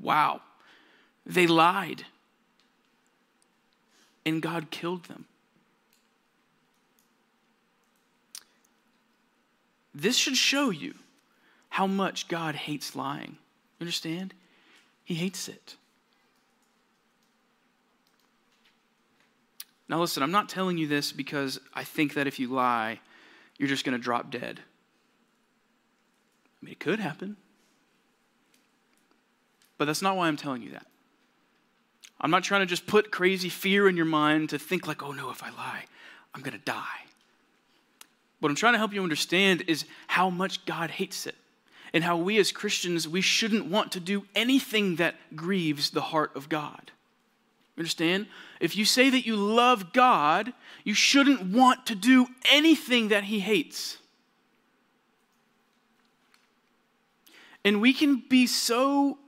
wow. 0.00 0.40
They 1.24 1.46
lied, 1.46 2.04
and 4.24 4.40
God 4.40 4.70
killed 4.70 5.04
them. 5.04 5.24
This 9.94 10.16
should 10.16 10.36
show 10.36 10.70
you 10.70 10.94
how 11.70 11.86
much 11.86 12.28
God 12.28 12.54
hates 12.54 12.94
lying. 12.94 13.38
You 13.78 13.84
understand? 13.84 14.34
He 15.04 15.14
hates 15.14 15.48
it. 15.48 15.76
Now, 19.88 20.00
listen, 20.00 20.22
I'm 20.22 20.30
not 20.30 20.48
telling 20.48 20.78
you 20.78 20.86
this 20.86 21.12
because 21.12 21.60
I 21.72 21.84
think 21.84 22.14
that 22.14 22.26
if 22.26 22.38
you 22.38 22.48
lie, 22.48 23.00
you're 23.56 23.68
just 23.68 23.84
going 23.84 23.96
to 23.96 24.02
drop 24.02 24.30
dead. 24.30 24.60
I 26.60 26.64
mean, 26.64 26.72
it 26.72 26.80
could 26.80 26.98
happen. 26.98 27.36
But 29.78 29.84
that's 29.86 30.02
not 30.02 30.16
why 30.16 30.28
I'm 30.28 30.36
telling 30.36 30.62
you 30.62 30.70
that. 30.70 30.86
I'm 32.20 32.30
not 32.30 32.44
trying 32.44 32.62
to 32.62 32.66
just 32.66 32.86
put 32.86 33.10
crazy 33.10 33.48
fear 33.48 33.88
in 33.88 33.96
your 33.96 34.06
mind 34.06 34.50
to 34.50 34.58
think, 34.58 34.86
like, 34.86 35.02
oh 35.02 35.12
no, 35.12 35.30
if 35.30 35.42
I 35.42 35.50
lie, 35.50 35.84
I'm 36.34 36.40
going 36.40 36.56
to 36.56 36.64
die. 36.64 37.04
What 38.40 38.48
I'm 38.48 38.56
trying 38.56 38.74
to 38.74 38.78
help 38.78 38.92
you 38.92 39.02
understand 39.02 39.64
is 39.66 39.84
how 40.06 40.30
much 40.30 40.64
God 40.66 40.90
hates 40.90 41.26
it 41.26 41.34
and 41.92 42.04
how 42.04 42.16
we 42.16 42.38
as 42.38 42.52
Christians, 42.52 43.08
we 43.08 43.20
shouldn't 43.20 43.66
want 43.66 43.92
to 43.92 44.00
do 44.00 44.26
anything 44.34 44.96
that 44.96 45.14
grieves 45.34 45.90
the 45.90 46.00
heart 46.00 46.34
of 46.34 46.48
God. 46.48 46.90
Understand? 47.78 48.26
If 48.60 48.76
you 48.76 48.84
say 48.84 49.10
that 49.10 49.26
you 49.26 49.36
love 49.36 49.92
God, 49.92 50.52
you 50.84 50.94
shouldn't 50.94 51.42
want 51.42 51.86
to 51.86 51.94
do 51.94 52.26
anything 52.50 53.08
that 53.08 53.24
He 53.24 53.40
hates. 53.40 53.98
And 57.64 57.80
we 57.80 57.92
can 57.92 58.22
be 58.28 58.46
so 58.46 59.18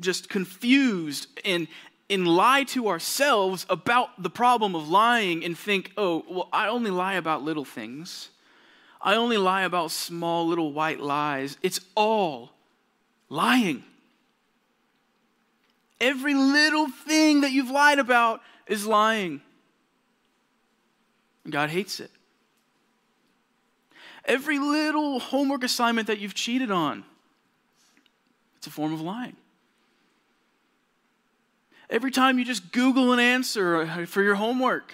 just 0.00 0.28
confused 0.28 1.26
and, 1.44 1.68
and 2.08 2.26
lie 2.26 2.64
to 2.64 2.88
ourselves 2.88 3.66
about 3.68 4.22
the 4.22 4.30
problem 4.30 4.74
of 4.74 4.88
lying 4.88 5.44
and 5.44 5.56
think, 5.56 5.92
oh, 5.96 6.24
well, 6.28 6.48
I 6.52 6.68
only 6.68 6.90
lie 6.90 7.14
about 7.14 7.42
little 7.42 7.64
things. 7.64 8.30
I 9.00 9.14
only 9.14 9.36
lie 9.36 9.62
about 9.62 9.90
small 9.90 10.46
little 10.46 10.72
white 10.72 11.00
lies. 11.00 11.56
It's 11.62 11.80
all 11.94 12.50
lying. 13.28 13.84
Every 16.00 16.34
little 16.34 16.88
thing 16.88 17.40
that 17.42 17.52
you've 17.52 17.70
lied 17.70 17.98
about 17.98 18.40
is 18.66 18.86
lying. 18.86 19.40
God 21.48 21.70
hates 21.70 22.00
it. 22.00 22.10
Every 24.24 24.58
little 24.58 25.20
homework 25.20 25.64
assignment 25.64 26.06
that 26.08 26.18
you've 26.18 26.34
cheated 26.34 26.70
on, 26.70 27.04
it's 28.58 28.66
a 28.66 28.70
form 28.70 28.92
of 28.92 29.00
lying. 29.00 29.36
Every 31.90 32.10
time 32.10 32.38
you 32.38 32.44
just 32.44 32.70
Google 32.72 33.12
an 33.12 33.18
answer 33.18 34.06
for 34.06 34.22
your 34.22 34.34
homework, 34.34 34.92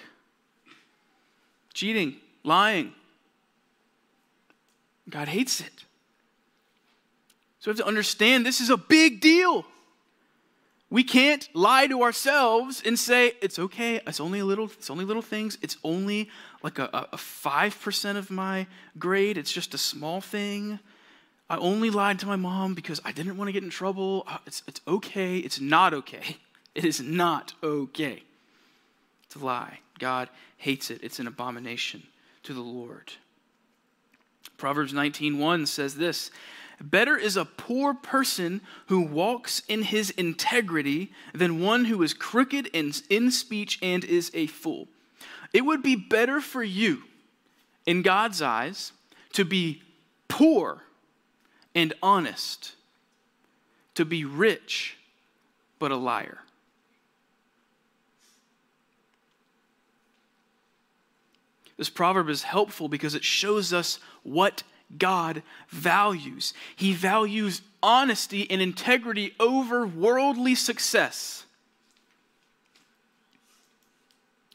cheating, 1.73 2.15
lying. 2.43 2.93
God 5.09 5.27
hates 5.27 5.59
it. 5.59 5.85
So 7.59 7.69
we 7.69 7.71
have 7.71 7.77
to 7.77 7.87
understand 7.87 8.45
this 8.45 8.61
is 8.61 8.69
a 8.69 8.77
big 8.77 9.21
deal. 9.21 9.65
We 10.89 11.03
can't 11.03 11.49
lie 11.53 11.87
to 11.87 12.03
ourselves 12.03 12.81
and 12.85 12.97
say, 12.97 13.33
it's 13.41 13.59
okay, 13.59 13.99
it's 14.07 14.19
only 14.19 14.39
a 14.39 14.45
little, 14.45 14.65
it's 14.65 14.89
only 14.89 15.03
little 15.03 15.21
things, 15.21 15.57
it's 15.61 15.77
only 15.83 16.29
like 16.63 16.79
a, 16.79 17.07
a 17.11 17.17
5% 17.17 18.15
of 18.15 18.29
my 18.31 18.67
grade, 18.97 19.37
it's 19.37 19.51
just 19.51 19.73
a 19.73 19.77
small 19.77 20.21
thing. 20.21 20.79
I 21.49 21.57
only 21.57 21.89
lied 21.89 22.19
to 22.19 22.27
my 22.27 22.35
mom 22.35 22.73
because 22.75 23.01
I 23.03 23.11
didn't 23.11 23.37
want 23.37 23.49
to 23.49 23.51
get 23.51 23.63
in 23.63 23.69
trouble. 23.69 24.27
It's, 24.47 24.63
it's 24.67 24.81
okay. 24.87 25.37
It's 25.37 25.59
not 25.59 25.93
okay. 25.93 26.37
It 26.75 26.85
is 26.85 27.01
not 27.01 27.53
okay 27.63 28.23
to 29.29 29.39
lie. 29.39 29.79
God 29.97 30.29
hates 30.57 30.91
it. 30.91 30.99
It's 31.01 31.19
an 31.19 31.27
abomination 31.27 32.03
to 32.43 32.53
the 32.53 32.61
Lord. 32.61 33.13
Proverbs 34.57 34.93
19:1 34.93 35.67
says 35.67 35.95
this, 35.95 36.31
Better 36.81 37.17
is 37.17 37.37
a 37.37 37.45
poor 37.45 37.93
person 37.93 38.61
who 38.87 39.01
walks 39.01 39.61
in 39.67 39.83
his 39.83 40.09
integrity 40.11 41.13
than 41.33 41.61
one 41.61 41.85
who 41.85 42.03
is 42.03 42.13
crooked 42.13 42.67
in, 42.67 42.91
in 43.09 43.31
speech 43.31 43.79
and 43.81 44.03
is 44.03 44.29
a 44.33 44.47
fool. 44.47 44.89
It 45.53 45.61
would 45.61 45.81
be 45.81 45.95
better 45.95 46.41
for 46.41 46.63
you, 46.63 47.03
in 47.85 48.01
God's 48.01 48.41
eyes, 48.41 48.91
to 49.33 49.45
be 49.45 49.83
poor 50.27 50.83
and 51.73 51.93
honest, 52.03 52.75
to 53.93 54.03
be 54.03 54.25
rich 54.25 54.97
but 55.79 55.91
a 55.91 55.95
liar. 55.95 56.39
This 61.77 61.89
proverb 61.89 62.29
is 62.29 62.43
helpful 62.43 62.87
because 62.87 63.15
it 63.15 63.23
shows 63.23 63.73
us 63.73 63.99
what 64.23 64.63
God 64.97 65.43
values. 65.69 66.53
He 66.75 66.93
values 66.93 67.61
honesty 67.83 68.49
and 68.49 68.61
integrity 68.61 69.33
over 69.39 69.85
worldly 69.85 70.55
success. 70.55 71.45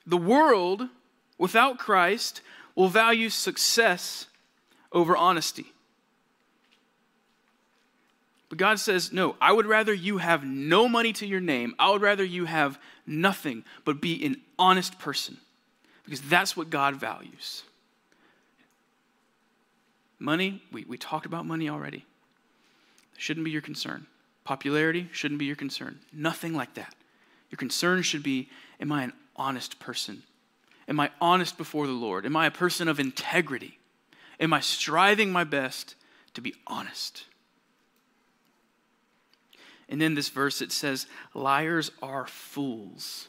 The 0.06 0.16
world, 0.16 0.88
without 1.37 1.78
Christ, 1.78 2.40
will 2.74 2.88
value 2.88 3.28
success 3.28 4.26
over 4.92 5.16
honesty. 5.16 5.66
But 8.48 8.59
God 8.59 8.80
says, 8.80 9.12
No, 9.12 9.37
I 9.40 9.52
would 9.52 9.66
rather 9.66 9.92
you 9.92 10.18
have 10.18 10.44
no 10.44 10.88
money 10.88 11.12
to 11.14 11.26
your 11.26 11.40
name. 11.40 11.74
I 11.78 11.90
would 11.90 12.02
rather 12.02 12.24
you 12.24 12.46
have 12.46 12.80
nothing, 13.06 13.64
but 13.85 14.00
be 14.00 14.24
an 14.24 14.40
honest 14.59 14.98
person 14.98 15.37
because 16.04 16.20
that's 16.22 16.56
what 16.56 16.70
God 16.70 16.96
values. 16.96 17.64
Money, 20.18 20.62
we, 20.70 20.84
we 20.84 20.98
talked 20.98 21.26
about 21.26 21.46
money 21.46 21.68
already. 21.68 22.04
Shouldn't 23.16 23.44
be 23.44 23.50
your 23.50 23.62
concern. 23.62 24.06
Popularity 24.44 25.08
shouldn't 25.12 25.38
be 25.38 25.46
your 25.46 25.56
concern. 25.56 25.98
Nothing 26.12 26.54
like 26.54 26.74
that. 26.74 26.94
Your 27.50 27.56
concern 27.56 28.02
should 28.02 28.22
be 28.22 28.48
Am 28.80 28.92
I 28.92 29.04
an 29.04 29.12
honest 29.36 29.78
person? 29.78 30.22
Am 30.88 30.98
I 30.98 31.10
honest 31.20 31.58
before 31.58 31.86
the 31.86 31.92
Lord? 31.92 32.24
Am 32.24 32.34
I 32.34 32.46
a 32.46 32.50
person 32.50 32.88
of 32.88 32.98
integrity? 32.98 33.78
Am 34.40 34.52
I 34.52 34.60
striving 34.60 35.30
my 35.30 35.44
best 35.44 35.94
to 36.34 36.40
be 36.40 36.54
honest? 36.66 37.26
And 39.88 40.02
in 40.02 40.14
this 40.14 40.28
verse, 40.28 40.62
it 40.62 40.72
says, 40.72 41.06
Liars 41.34 41.90
are 42.02 42.26
fools. 42.26 43.28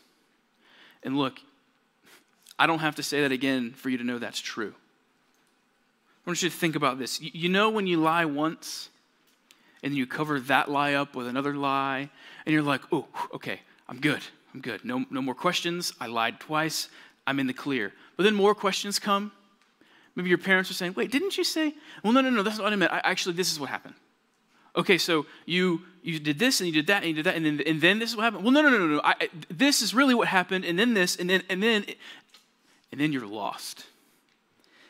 And 1.03 1.17
look, 1.17 1.39
I 2.62 2.67
don't 2.67 2.78
have 2.78 2.97
to 2.97 3.04
say 3.04 3.21
that 3.21 3.32
again 3.32 3.71
for 3.71 3.89
you 3.89 3.97
to 3.97 4.04
know 4.04 4.19
that's 4.19 4.39
true. 4.39 4.76
I 6.24 6.30
want 6.30 6.43
you 6.43 6.50
to 6.52 6.56
think 6.56 6.76
about 6.76 7.00
this. 7.00 7.19
You 7.19 7.50
know, 7.50 7.71
when 7.71 7.88
you 7.88 7.97
lie 7.97 8.26
once 8.26 8.89
and 9.82 9.95
you 9.95 10.06
cover 10.06 10.39
that 10.41 10.69
lie 10.69 10.93
up 10.93 11.15
with 11.15 11.26
another 11.26 11.56
lie, 11.56 12.12
and 12.45 12.54
you're 12.54 12.62
like, 12.62 12.82
oh, 12.91 13.08
okay, 13.34 13.62
I'm 13.89 14.00
good. 14.00 14.21
I'm 14.54 14.62
good. 14.62 14.86
No, 14.86 15.06
no 15.10 15.24
more 15.24 15.34
questions. 15.34 15.91
I 16.00 16.06
lied 16.06 16.39
twice. 16.39 16.89
I'm 17.26 17.39
in 17.39 17.47
the 17.47 17.54
clear. 17.54 17.93
But 18.15 18.26
then 18.26 18.36
more 18.36 18.54
questions 18.54 19.00
come. 19.00 19.32
Maybe 20.13 20.30
your 20.30 20.38
parents 20.38 20.69
are 20.69 20.76
saying, 20.76 20.93
wait, 20.95 21.10
didn't 21.10 21.39
you 21.39 21.43
say? 21.43 21.74
Well, 22.04 22.13
no, 22.13 22.21
no, 22.21 22.30
no, 22.30 22.43
that's 22.43 22.60
not 22.60 22.65
what 22.65 22.74
I 22.74 22.76
meant. 22.76 22.91
I, 22.91 23.02
actually, 23.04 23.34
this 23.34 23.52
is 23.52 23.60
what 23.60 23.69
happened. 23.69 23.95
Okay, 24.76 24.97
so 24.97 25.26
you 25.45 25.82
you 26.02 26.19
did 26.19 26.39
this 26.39 26.62
and 26.62 26.67
you 26.67 26.74
did 26.74 26.88
that 26.88 27.04
and 27.04 27.10
you 27.10 27.13
did 27.13 27.26
that 27.26 27.36
and 27.36 27.45
then 27.45 27.62
and 27.65 27.82
then 27.82 28.00
this 28.00 28.12
is 28.12 28.15
what 28.15 28.24
happened. 28.24 28.43
Well, 28.43 28.54
no, 28.54 28.62
no, 28.62 28.69
no, 28.69 28.78
no, 28.78 28.88
no. 28.88 29.02
I, 29.04 29.30
this 29.50 29.82
is 29.82 29.93
really 29.93 30.15
what 30.15 30.30
happened, 30.30 30.63
and 30.63 30.80
then 30.80 30.93
this, 30.93 31.17
and 31.17 31.30
then 31.30 31.43
and 31.50 31.62
then 31.62 31.86
and 32.91 32.99
then 32.99 33.12
you're 33.13 33.27
lost. 33.27 33.86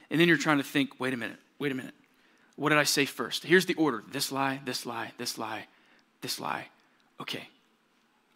And 0.10 0.20
then 0.20 0.28
you're 0.28 0.38
trying 0.38 0.58
to 0.58 0.64
think, 0.64 1.00
wait 1.00 1.14
a 1.14 1.18
minute, 1.18 1.38
wait 1.60 1.72
a 1.72 1.76
minute. 1.76 1.94
What 2.56 2.70
did 2.70 2.78
I 2.78 2.84
say 2.84 3.06
first? 3.06 3.44
Here's 3.44 3.66
the 3.66 3.74
order 3.76 4.04
this 4.12 4.32
lie, 4.32 4.62
this 4.66 4.86
lie, 4.86 5.12
this 5.18 5.38
lie, 5.38 5.68
this 6.22 6.40
lie. 6.40 6.68
Okay. 7.20 7.48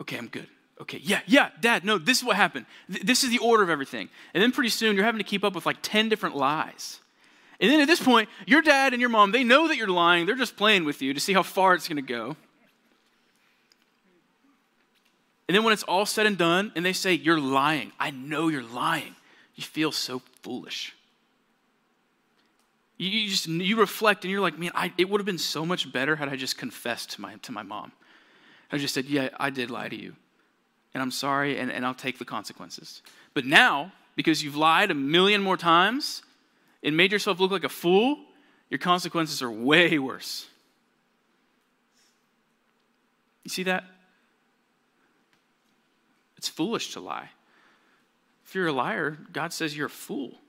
Okay, 0.02 0.18
I'm 0.18 0.28
good. 0.28 0.48
Okay, 0.82 1.00
yeah, 1.02 1.22
yeah, 1.26 1.52
dad, 1.62 1.86
no, 1.86 1.98
this 1.98 2.18
is 2.18 2.24
what 2.24 2.36
happened. 2.36 2.66
this 2.90 3.24
is 3.24 3.30
the 3.30 3.38
order 3.38 3.64
of 3.64 3.70
everything. 3.70 4.10
And 4.34 4.44
then 4.44 4.52
pretty 4.52 4.70
soon 4.70 4.96
you're 4.96 5.06
having 5.06 5.20
to 5.20 5.26
keep 5.26 5.44
up 5.44 5.56
with 5.56 5.66
like 5.66 5.78
10 5.82 6.10
different 6.10 6.36
lies. 6.36 7.00
And 7.62 7.72
then 7.72 7.80
at 7.80 7.88
this 7.88 8.02
point, 8.02 8.28
your 8.46 8.62
dad 8.62 8.92
and 8.92 9.00
your 9.00 9.10
mom, 9.10 9.32
they 9.32 9.46
know 9.46 9.70
that 9.70 9.78
you're 9.78 9.88
lying. 9.88 10.26
They're 10.26 10.36
just 10.36 10.58
playing 10.58 10.84
with 10.84 11.02
you 11.02 11.14
to 11.14 11.20
see 11.20 11.32
how 11.32 11.44
far 11.44 11.74
it's 11.74 11.88
going 11.88 11.96
to 11.96 12.02
go. 12.02 12.36
And 15.48 15.56
then 15.56 15.64
when 15.64 15.74
it's 15.74 15.84
all 15.84 16.06
said 16.06 16.26
and 16.26 16.38
done, 16.38 16.72
and 16.76 16.86
they 16.86 16.92
say, 16.92 17.14
You're 17.14 17.40
lying, 17.40 17.92
I 18.00 18.12
know 18.12 18.48
you're 18.48 18.64
lying, 18.64 19.16
you 19.56 19.64
feel 19.64 19.92
so 19.92 20.22
foolish. 20.42 20.94
You, 22.98 23.30
just 23.30 23.48
you 23.48 23.78
reflect 23.78 24.24
and 24.24 24.32
you're 24.32 24.42
like, 24.42 24.58
man, 24.58 24.72
I, 24.74 24.94
it 24.98 25.10
would 25.10 25.20
have 25.20 25.26
been 25.26 25.38
so 25.38 25.66
much 25.66 25.92
better 25.92 26.16
had 26.16 26.30
I 26.30 26.36
just 26.36 26.58
confessed 26.58 27.12
to 27.12 27.22
my 27.22 27.36
to 27.44 27.52
my 27.52 27.64
mom. 27.64 27.92
I 28.72 28.78
just 28.78 28.94
said, 28.94 29.06
yeah, 29.06 29.30
I 29.38 29.50
did 29.50 29.70
lie 29.70 29.90
to 29.90 29.96
you. 29.96 30.16
And 30.94 31.02
I'm 31.02 31.12
sorry, 31.12 31.60
and, 31.60 31.72
and 31.72 31.86
I'll 31.86 31.94
take 31.94 32.20
the 32.20 32.26
consequences. 32.26 33.02
But 33.34 33.46
now, 33.46 33.92
because 34.16 34.42
you've 34.44 34.56
lied 34.56 34.92
a 34.92 34.94
million 34.94 35.42
more 35.42 35.58
times 35.58 36.24
and 36.82 36.96
made 36.96 37.12
yourself 37.12 37.40
look 37.40 37.52
like 37.52 37.66
a 37.66 37.70
fool, 37.70 38.18
your 38.70 38.78
consequences 38.80 39.42
are 39.42 39.52
way 39.52 40.00
worse. 40.00 40.48
You 43.44 43.50
see 43.50 43.64
that? 43.64 43.84
It's 46.38 46.48
foolish 46.48 46.94
to 46.94 47.02
lie. 47.02 47.30
If 48.56 48.60
you're 48.60 48.68
a 48.68 48.72
liar, 48.72 49.18
God 49.34 49.52
says 49.52 49.76
you're 49.76 49.88
a 49.88 49.90
fool. 49.90 50.40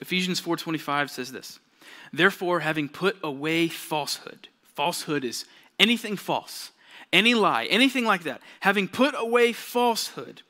Ephesians 0.00 0.40
4:25 0.40 1.08
says 1.08 1.30
this. 1.30 1.60
Therefore, 2.12 2.58
having 2.58 2.88
put 2.88 3.16
away 3.22 3.68
falsehood, 3.68 4.48
falsehood 4.74 5.22
is 5.22 5.44
anything 5.78 6.16
false, 6.16 6.72
any 7.12 7.32
lie, 7.32 7.66
anything 7.66 8.04
like 8.04 8.24
that, 8.24 8.40
having 8.58 8.88
put 8.88 9.14
away 9.16 9.52
falsehood, 9.52 10.42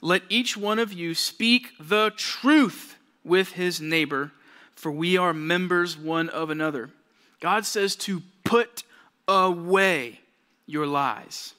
let 0.00 0.24
each 0.28 0.56
one 0.56 0.80
of 0.80 0.92
you 0.92 1.14
speak 1.14 1.74
the 1.78 2.10
truth 2.16 2.96
with 3.22 3.52
his 3.52 3.80
neighbor, 3.80 4.32
for 4.74 4.90
we 4.90 5.16
are 5.16 5.32
members 5.32 5.96
one 5.96 6.28
of 6.28 6.50
another. 6.50 6.90
God 7.38 7.66
says 7.66 7.94
to 7.98 8.24
put 8.42 8.82
away 9.28 10.22
your 10.66 10.88
lies. 10.88 11.52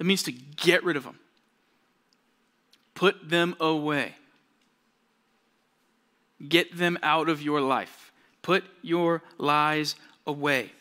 That 0.00 0.04
means 0.06 0.22
to 0.22 0.32
get 0.32 0.82
rid 0.82 0.96
of 0.96 1.04
them, 1.04 1.18
put 2.94 3.28
them 3.28 3.54
away. 3.60 4.14
Get 6.48 6.74
them 6.74 6.98
out 7.02 7.28
of 7.28 7.42
your 7.42 7.60
life. 7.60 8.10
Put 8.40 8.64
your 8.80 9.22
lies 9.36 9.94
away. 10.26 10.72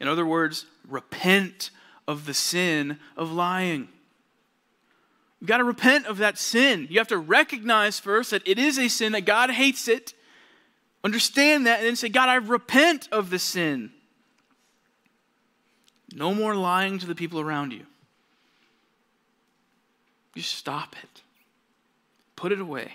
In 0.00 0.08
other 0.08 0.26
words, 0.26 0.66
repent 0.88 1.70
of 2.08 2.26
the 2.26 2.34
sin 2.34 2.98
of 3.16 3.30
lying. 3.30 3.86
You've 5.40 5.46
got 5.46 5.58
to 5.58 5.64
repent 5.64 6.06
of 6.06 6.18
that 6.18 6.36
sin. 6.36 6.88
You 6.90 6.98
have 6.98 7.06
to 7.06 7.18
recognize 7.18 8.00
first 8.00 8.32
that 8.32 8.42
it 8.48 8.58
is 8.58 8.80
a 8.80 8.88
sin, 8.88 9.12
that 9.12 9.26
God 9.26 9.50
hates 9.50 9.86
it. 9.86 10.12
Understand 11.04 11.68
that, 11.68 11.78
and 11.78 11.86
then 11.86 11.94
say, 11.94 12.08
God, 12.08 12.28
I 12.28 12.34
repent 12.34 13.08
of 13.12 13.30
the 13.30 13.38
sin. 13.38 13.92
No 16.12 16.34
more 16.34 16.56
lying 16.56 16.98
to 16.98 17.06
the 17.06 17.14
people 17.14 17.38
around 17.38 17.72
you. 17.72 17.86
You 20.36 20.42
stop 20.42 20.94
it, 21.02 21.22
put 22.36 22.52
it 22.52 22.60
away. 22.60 22.92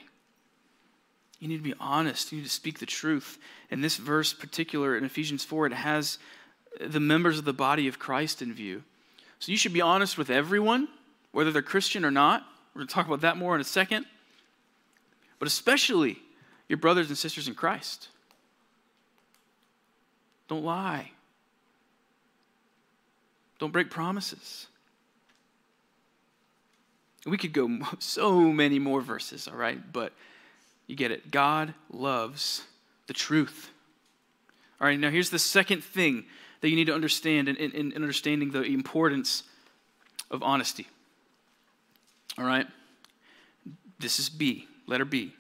You 1.40 1.48
need 1.48 1.58
to 1.58 1.64
be 1.64 1.74
honest. 1.80 2.32
You 2.32 2.38
need 2.38 2.44
to 2.44 2.52
speak 2.52 2.78
the 2.78 2.86
truth. 2.86 3.40
In 3.72 3.82
this 3.82 3.98
verse, 3.98 4.32
particular 4.32 4.96
in 4.96 5.04
Ephesians 5.04 5.44
4, 5.44 5.66
it 5.66 5.74
has 5.74 6.20
the 6.80 7.00
members 7.00 7.40
of 7.40 7.46
the 7.46 7.54
body 7.54 7.88
of 7.88 7.98
Christ 7.98 8.44
in 8.44 8.54
view. 8.54 8.84
So 9.40 9.52
you 9.52 9.58
should 9.58 9.74
be 9.74 9.82
honest 9.82 10.20
with 10.20 10.30
everyone, 10.30 10.88
whether 11.32 11.52
they're 11.52 11.64
Christian 11.64 12.06
or 12.06 12.12
not. 12.12 12.46
We're 12.76 12.82
going 12.82 12.88
to 12.90 12.94
talk 12.94 13.08
about 13.08 13.22
that 13.22 13.38
more 13.38 13.56
in 13.56 13.62
a 13.62 13.66
second. 13.66 14.06
But 15.40 15.48
especially 15.48 16.20
your 16.70 16.78
brothers 16.78 17.08
and 17.08 17.18
sisters 17.18 17.48
in 17.48 17.56
Christ. 17.56 18.10
Don't 20.48 20.64
lie. 20.64 21.10
Don't 23.58 23.74
break 23.74 23.90
promises. 23.90 24.68
We 27.26 27.38
could 27.38 27.54
go 27.54 27.80
so 28.00 28.40
many 28.40 28.80
more 28.80 29.02
verses, 29.02 29.48
all 29.48 29.56
right? 29.56 29.80
But 29.92 30.14
you 30.88 30.96
get 30.96 31.12
it. 31.12 31.32
God 31.32 31.74
loves 31.92 32.64
the 33.08 33.14
truth. 33.14 33.70
All 34.80 34.88
right, 34.88 35.00
now 35.00 35.10
here's 35.10 35.30
the 35.30 35.40
second 35.40 35.84
thing 35.84 36.26
that 36.62 36.70
you 36.70 36.76
need 36.76 36.88
to 36.88 36.96
understand 36.96 37.48
in, 37.50 37.56
in, 37.56 37.92
in 37.92 38.02
understanding 38.02 38.52
the 38.52 38.64
importance 38.64 39.44
of 40.30 40.42
honesty. 40.42 40.88
All 42.38 42.46
right? 42.46 42.68
This 44.00 44.20
is 44.20 44.30
B, 44.30 44.68
letter 44.88 45.06
B. 45.06 45.34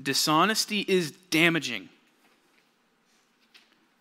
Dishonesty 0.00 0.80
is 0.80 1.10
damaging. 1.30 1.88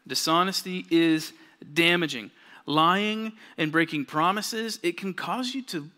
Dishonesty 0.08 0.86
is 0.90 1.34
damaging. 1.74 2.32
Lying 2.66 3.34
and 3.58 3.72
breaking 3.72 4.06
promises, 4.06 4.80
it 4.84 4.98
can 4.98 5.14
cause 5.14 5.54
you 5.54 5.62
to 5.64 5.90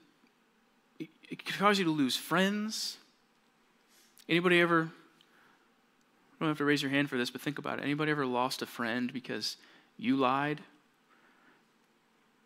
it 1.30 1.44
can 1.44 1.58
cause 1.58 1.80
you 1.80 1.86
to 1.86 1.92
lose 1.92 2.16
friends. 2.16 2.98
Anybody 4.28 4.60
ever 4.60 4.90
don't 6.40 6.48
have 6.48 6.58
to 6.58 6.66
raise 6.66 6.82
your 6.82 6.92
hand 6.92 7.10
for 7.10 7.18
this, 7.18 7.30
but 7.30 7.42
think 7.42 7.60
about 7.60 7.80
it. 7.80 7.84
Anybody 7.84 8.12
ever 8.12 8.26
lost 8.26 8.62
a 8.62 8.66
friend 8.66 9.12
because 9.12 9.58
you 9.98 10.16
lied? 10.16 10.62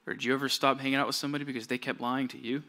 Or 0.05 0.13
did 0.13 0.23
you 0.23 0.33
ever 0.33 0.49
stop 0.49 0.79
hanging 0.79 0.95
out 0.95 1.07
with 1.07 1.15
somebody 1.15 1.45
because 1.45 1.67
they 1.67 1.77
kept 1.77 2.01
lying 2.01 2.27
to 2.29 2.37
you? 2.37 2.63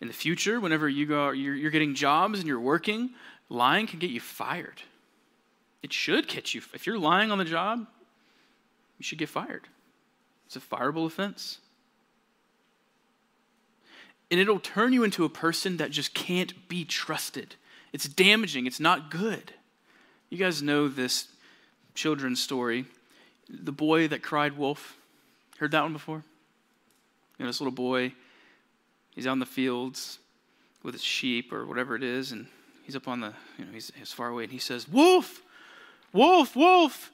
In 0.00 0.08
the 0.08 0.14
future, 0.14 0.60
whenever 0.60 0.88
you 0.88 1.06
go, 1.06 1.30
you're, 1.30 1.54
you're 1.54 1.70
getting 1.70 1.94
jobs 1.94 2.38
and 2.38 2.48
you're 2.48 2.60
working, 2.60 3.10
lying 3.48 3.86
can 3.86 3.98
get 3.98 4.10
you 4.10 4.20
fired. 4.20 4.82
It 5.82 5.92
should 5.92 6.26
get 6.26 6.54
you. 6.54 6.62
If 6.74 6.86
you're 6.86 6.98
lying 6.98 7.30
on 7.30 7.38
the 7.38 7.44
job, 7.44 7.86
you 8.98 9.04
should 9.04 9.18
get 9.18 9.28
fired. 9.28 9.68
It's 10.46 10.56
a 10.56 10.60
fireable 10.60 11.06
offense. 11.06 11.58
And 14.30 14.38
it'll 14.38 14.60
turn 14.60 14.92
you 14.92 15.02
into 15.02 15.24
a 15.24 15.28
person 15.28 15.78
that 15.78 15.90
just 15.90 16.14
can't 16.14 16.68
be 16.68 16.84
trusted. 16.84 17.56
It's 17.92 18.06
damaging, 18.06 18.66
it's 18.66 18.80
not 18.80 19.10
good. 19.10 19.54
You 20.28 20.38
guys 20.38 20.62
know 20.62 20.86
this 20.88 21.28
children's 21.94 22.40
story. 22.40 22.84
The 23.48 23.72
boy 23.72 24.06
that 24.08 24.22
cried 24.22 24.56
wolf. 24.56 24.96
Heard 25.58 25.72
that 25.72 25.82
one 25.82 25.92
before? 25.92 26.22
You 27.38 27.44
know, 27.44 27.48
this 27.48 27.60
little 27.60 27.72
boy, 27.72 28.12
he's 29.14 29.26
out 29.26 29.32
in 29.32 29.38
the 29.40 29.46
fields 29.46 30.18
with 30.82 30.94
his 30.94 31.02
sheep 31.02 31.52
or 31.52 31.66
whatever 31.66 31.96
it 31.96 32.02
is, 32.02 32.32
and 32.32 32.46
he's 32.84 32.94
up 32.94 33.08
on 33.08 33.20
the, 33.20 33.34
you 33.58 33.64
know, 33.64 33.72
he's, 33.72 33.90
he's 33.96 34.12
far 34.12 34.28
away, 34.28 34.44
and 34.44 34.52
he 34.52 34.58
says, 34.58 34.88
Wolf! 34.88 35.42
Wolf! 36.12 36.54
Wolf! 36.54 37.10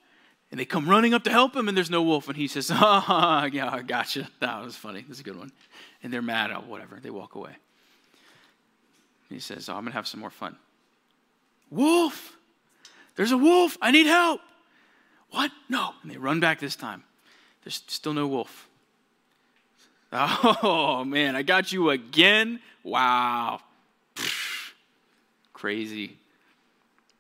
And 0.51 0.61
they 0.61 0.65
come 0.65 0.89
running 0.89 1.13
up 1.13 1.25
to 1.25 1.31
help 1.31 1.57
him, 1.57 1.69
and 1.69 1.77
there's 1.77 1.91
no 1.91 2.03
wolf. 2.03 2.29
And 2.29 2.37
he 2.37 2.47
says, 2.47 2.71
Ah, 2.73 3.47
yeah, 3.47 3.71
I 3.71 3.83
gotcha. 3.83 4.29
That 4.41 4.65
was 4.65 4.77
funny. 4.77 5.05
That's 5.07 5.21
a 5.21 5.25
good 5.25 5.37
one. 5.37 5.53
And 6.03 6.13
they're 6.13 6.23
mad 6.23 6.51
at 6.51 6.67
whatever. 6.67 6.99
They 7.03 7.11
walk 7.11 7.35
away. 7.35 7.57
he 9.29 9.41
says, 9.41 9.69
oh, 9.69 9.75
I'm 9.75 9.81
going 9.81 9.93
to 9.93 9.97
have 9.97 10.07
some 10.07 10.21
more 10.21 10.31
fun. 10.31 10.57
Wolf! 11.71 12.37
There's 13.17 13.33
a 13.33 13.39
wolf! 13.39 13.77
I 13.83 13.91
need 13.91 14.07
help! 14.07 14.41
What? 15.31 15.51
No. 15.69 15.95
And 16.03 16.11
they 16.11 16.17
run 16.17 16.39
back 16.39 16.61
this 16.61 16.77
time. 16.77 17.03
There's 17.65 17.83
still 17.87 18.15
no 18.15 18.27
wolf. 18.27 18.69
Oh, 20.13 21.05
man, 21.05 21.37
I 21.37 21.43
got 21.43 21.73
you 21.73 21.91
again. 21.91 22.61
Wow. 22.83 23.61
Pfft. 24.15 24.73
Crazy. 25.53 26.17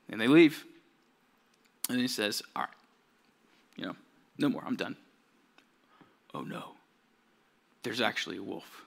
And 0.09 0.21
they 0.21 0.29
leave. 0.29 0.65
And 1.91 2.01
he 2.01 2.09
says, 2.09 2.43
All 2.55 2.63
right, 2.63 2.71
no 4.39 4.49
more. 4.49 4.63
I'm 4.67 4.77
done. 4.77 4.97
Oh, 6.35 6.43
no. 6.43 6.73
There's 7.83 8.01
actually 8.01 8.37
a 8.37 8.43
wolf. 8.43 8.85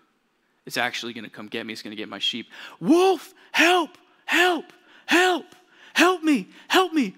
It's 0.65 0.77
actually 0.77 1.13
going 1.13 1.23
to 1.23 1.29
come 1.29 1.47
get 1.47 1.65
me. 1.65 1.73
It's 1.73 1.81
going 1.81 1.95
to 1.95 1.97
get 1.97 2.09
my 2.09 2.19
sheep. 2.19 2.47
Wolf, 2.79 3.33
help, 3.51 3.97
help 4.25 4.65
help, 5.09 5.55
help 5.93 6.21
me, 6.21 6.47
help 6.67 6.93
me. 6.93 7.15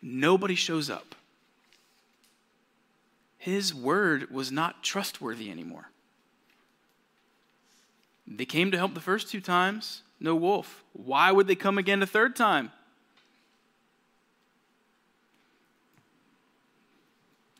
Nobody 0.00 0.54
shows 0.54 0.88
up. 0.88 1.16
His 3.36 3.74
word 3.74 4.30
was 4.30 4.52
not 4.52 4.82
trustworthy 4.82 5.50
anymore. 5.50 5.90
They 8.26 8.44
came 8.44 8.70
to 8.70 8.78
help 8.78 8.94
the 8.94 9.00
first 9.00 9.28
two 9.28 9.40
times, 9.40 10.02
no 10.20 10.36
wolf. 10.36 10.84
Why 10.92 11.32
would 11.32 11.48
they 11.48 11.56
come 11.56 11.78
again 11.78 12.02
a 12.02 12.06
third 12.06 12.36
time? 12.36 12.70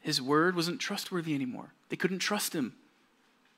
His 0.06 0.22
word 0.22 0.54
wasn't 0.54 0.78
trustworthy 0.78 1.34
anymore. 1.34 1.72
They 1.88 1.96
couldn't 1.96 2.20
trust 2.20 2.54
him. 2.54 2.74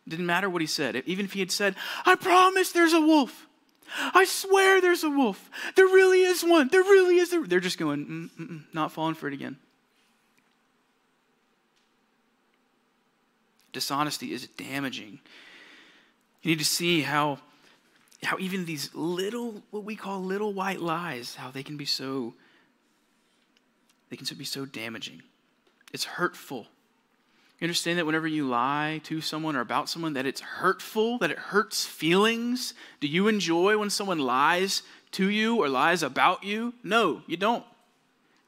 It 0.07 0.11
didn't 0.11 0.25
matter 0.25 0.49
what 0.49 0.63
he 0.63 0.67
said. 0.67 0.97
Even 1.05 1.27
if 1.27 1.35
he 1.35 1.41
had 1.41 1.53
said, 1.53 1.75
I 2.07 2.15
promise 2.15 2.73
there's 2.73 2.95
a 2.95 3.03
wolf. 3.03 3.47
I 4.15 4.25
swear 4.25 4.81
there's 4.81 5.05
a 5.05 5.11
wolf. 5.11 5.51
There 5.77 5.85
really 5.85 6.23
is 6.23 6.43
one. 6.43 6.69
There 6.69 6.81
really 6.81 7.19
is. 7.19 7.35
A... 7.35 7.41
They're 7.43 7.61
just 7.61 7.77
going, 7.77 8.07
mm, 8.07 8.31
mm, 8.31 8.51
mm, 8.51 8.63
not 8.73 8.93
falling 8.93 9.15
for 9.15 9.29
it 9.29 9.35
again. 9.35 9.59
Dishonesty 13.75 14.33
is 14.33 14.47
damaging. 14.47 15.21
You 16.41 16.53
need 16.53 16.61
to 16.61 16.65
see 16.65 17.03
how, 17.03 17.41
how 18.23 18.39
even 18.39 18.65
these 18.65 18.89
little, 18.95 19.63
what 19.71 19.85
we 19.85 19.97
call 19.97 20.23
little 20.23 20.55
white 20.55 20.81
lies, 20.81 21.35
how 21.35 21.51
they 21.51 21.63
can 21.63 21.77
be 21.77 21.85
so, 21.85 22.33
they 24.09 24.17
can 24.17 24.27
be 24.39 24.47
so 24.47 24.65
damaging. 24.65 25.21
It's 25.93 26.05
hurtful. 26.05 26.67
You 27.59 27.65
understand 27.65 27.99
that 27.99 28.07
whenever 28.07 28.29
you 28.29 28.47
lie 28.47 29.01
to 29.05 29.21
someone 29.21 29.57
or 29.57 29.61
about 29.61 29.89
someone, 29.89 30.13
that 30.13 30.27
it's 30.27 30.41
hurtful, 30.41 31.19
that 31.19 31.31
it 31.31 31.39
hurts 31.39 31.85
feelings? 31.85 32.73
Do 33.01 33.09
you 33.09 33.27
enjoy 33.27 33.77
when 33.79 33.91
someone 33.91 34.21
lies 34.21 34.83
to 35.13 35.29
you 35.29 35.57
or 35.57 35.69
lies 35.69 36.03
about 36.05 36.45
you? 36.45 36.75
No, 36.85 37.23
you 37.27 37.37
don't. 37.37 37.65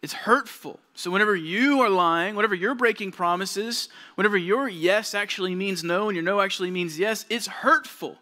It's 0.00 0.12
hurtful. 0.12 0.78
So, 0.94 1.10
whenever 1.10 1.34
you 1.34 1.80
are 1.80 1.90
lying, 1.90 2.34
whenever 2.34 2.54
you're 2.54 2.74
breaking 2.74 3.12
promises, 3.12 3.88
whenever 4.14 4.36
your 4.36 4.68
yes 4.68 5.12
actually 5.12 5.54
means 5.54 5.82
no 5.82 6.08
and 6.08 6.16
your 6.16 6.24
no 6.24 6.40
actually 6.40 6.70
means 6.70 6.98
yes, 6.98 7.26
it's 7.28 7.48
hurtful. 7.48 8.16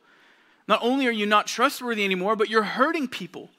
Not 0.67 0.81
only 0.83 1.07
are 1.07 1.13
you 1.13 1.27
not 1.27 1.47
trustworthy 1.47 2.05
anymore, 2.05 2.35
but 2.35 2.51
you're 2.51 2.63
hurting 2.63 3.09
people. 3.09 3.51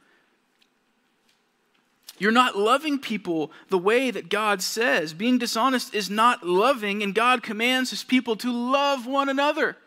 You're 2.18 2.32
not 2.32 2.58
loving 2.58 3.00
people 3.00 3.52
the 3.70 3.78
way 3.78 4.12
that 4.12 4.30
God 4.30 4.62
says. 4.62 5.14
Being 5.14 5.38
dishonest 5.38 5.94
is 5.94 6.10
not 6.10 6.46
loving, 6.46 7.02
and 7.02 7.16
God 7.16 7.44
commands 7.44 7.92
his 7.92 8.04
people 8.04 8.36
to 8.38 8.52
love 8.52 9.06
one 9.06 9.30
another. 9.30 9.78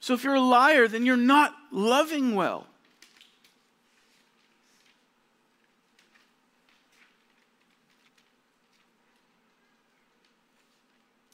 So 0.00 0.14
if 0.14 0.24
you're 0.24 0.34
a 0.34 0.40
liar, 0.40 0.86
then 0.88 1.04
you're 1.04 1.16
not 1.16 1.54
loving 1.70 2.34
well. 2.34 2.66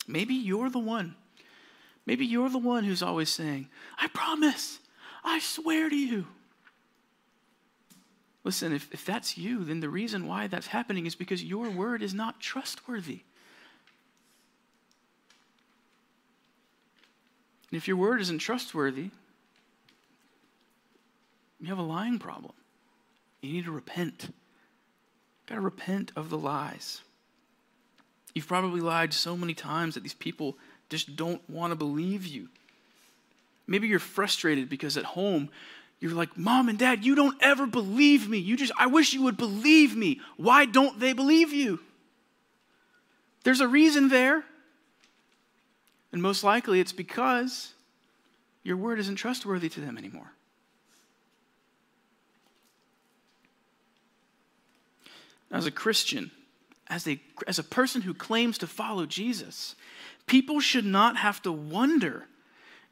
Maybe 0.07 0.35
you're 0.35 0.71
the 0.71 0.79
one. 0.81 1.15
Maybe 2.05 2.27
you're 2.27 2.49
the 2.49 2.59
one 2.59 2.83
who's 2.83 3.03
always 3.03 3.29
saying, 3.29 3.69
I 3.97 4.09
promise, 4.09 4.81
I 5.23 5.39
swear 5.39 5.89
to 5.89 5.97
you. 5.97 6.27
Listen, 8.43 8.73
if, 8.73 8.89
if 8.93 9.05
that's 9.05 9.37
you, 9.37 9.65
then 9.65 9.81
the 9.81 9.89
reason 9.89 10.27
why 10.27 10.47
that's 10.47 10.69
happening 10.69 11.07
is 11.07 11.15
because 11.15 11.45
your 11.45 11.69
word 11.71 12.03
is 12.03 12.15
not 12.15 12.41
trustworthy. 12.41 13.21
And 17.71 17.77
if 17.77 17.87
your 17.87 17.97
word 17.97 18.21
isn't 18.21 18.39
trustworthy, 18.39 19.11
you 21.61 21.67
have 21.69 21.79
a 21.79 21.83
lying 21.83 22.19
problem. 22.19 22.55
You 23.43 23.53
need 23.53 23.67
to 23.67 23.71
repent. 23.71 24.23
You've 24.23 25.47
got 25.47 25.55
to 25.57 25.61
repent 25.61 26.13
of 26.17 26.31
the 26.31 26.39
lies. 26.39 27.03
You've 28.35 28.49
probably 28.49 28.81
lied 28.81 29.13
so 29.13 29.37
many 29.37 29.55
times 29.55 29.95
that 29.95 30.03
these 30.03 30.15
people 30.15 30.57
just 30.89 31.15
don't 31.17 31.43
want 31.49 31.73
to 31.73 31.77
believe 31.77 32.27
you. 32.27 32.49
Maybe 33.67 33.87
you're 33.87 33.99
frustrated 33.99 34.69
because 34.69 34.97
at 34.97 35.05
home 35.05 35.51
you're 36.01 36.13
like, 36.13 36.37
Mom 36.37 36.71
and 36.71 36.79
Dad, 36.79 37.05
you 37.05 37.15
don't 37.15 37.37
ever 37.43 37.67
believe 37.67 38.29
me. 38.29 38.39
You 38.39 38.57
just, 38.57 38.73
I 38.79 38.87
wish 38.87 39.13
you 39.13 39.23
would 39.23 39.37
believe 39.37 39.95
me. 39.95 40.21
Why 40.39 40.65
don't 40.65 40.99
they 40.99 41.13
believe 41.13 41.53
you? 41.53 41.79
There's 43.45 43.61
a 43.61 43.69
reason 43.69 44.09
there. 44.09 44.45
And 46.13 46.23
most 46.23 46.43
likely 46.43 46.81
it's 46.81 46.93
because 46.93 47.75
your 48.63 48.79
word 48.79 48.99
isn't 48.99 49.17
trustworthy 49.17 49.69
to 49.69 49.81
them 49.81 49.99
anymore. 49.99 50.33
As 55.53 55.67
a 55.67 55.71
Christian, 55.71 56.31
as 56.89 57.07
a, 57.07 57.21
as 57.47 57.59
a 57.59 57.65
person 57.65 58.03
who 58.03 58.15
claims 58.15 58.57
to 58.59 58.67
follow 58.67 59.05
Jesus, 59.05 59.75
people 60.27 60.61
should 60.61 60.85
not 60.87 61.19
have 61.19 61.43
to 61.43 61.53
wonder 61.53 62.27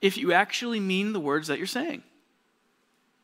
if 0.01 0.19
you 0.19 0.33
actually 0.33 0.79
mean 0.79 1.13
the 1.13 1.21
words 1.21 1.49
that 1.49 1.59
you're 1.59 1.67
saying. 1.67 2.03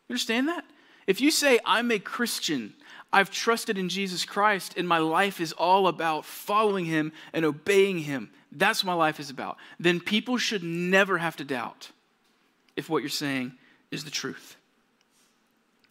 You 0.08 0.14
understand 0.14 0.48
that? 0.48 0.64
If 1.06 1.20
you 1.20 1.30
say, 1.30 1.58
I'm 1.64 1.90
a 1.90 1.98
Christian, 1.98 2.74
I've 3.12 3.30
trusted 3.30 3.78
in 3.78 3.88
Jesus 3.88 4.24
Christ, 4.24 4.74
and 4.76 4.88
my 4.88 4.98
life 4.98 5.40
is 5.40 5.52
all 5.52 5.86
about 5.86 6.24
following 6.24 6.84
him 6.84 7.12
and 7.32 7.44
obeying 7.44 7.98
him, 7.98 8.30
that's 8.50 8.82
what 8.82 8.92
my 8.92 8.94
life 8.94 9.20
is 9.20 9.30
about, 9.30 9.56
then 9.78 10.00
people 10.00 10.36
should 10.36 10.62
never 10.62 11.18
have 11.18 11.36
to 11.36 11.44
doubt 11.44 11.90
if 12.76 12.88
what 12.88 13.02
you're 13.02 13.08
saying 13.08 13.52
is 13.90 14.04
the 14.04 14.10
truth. 14.10 14.56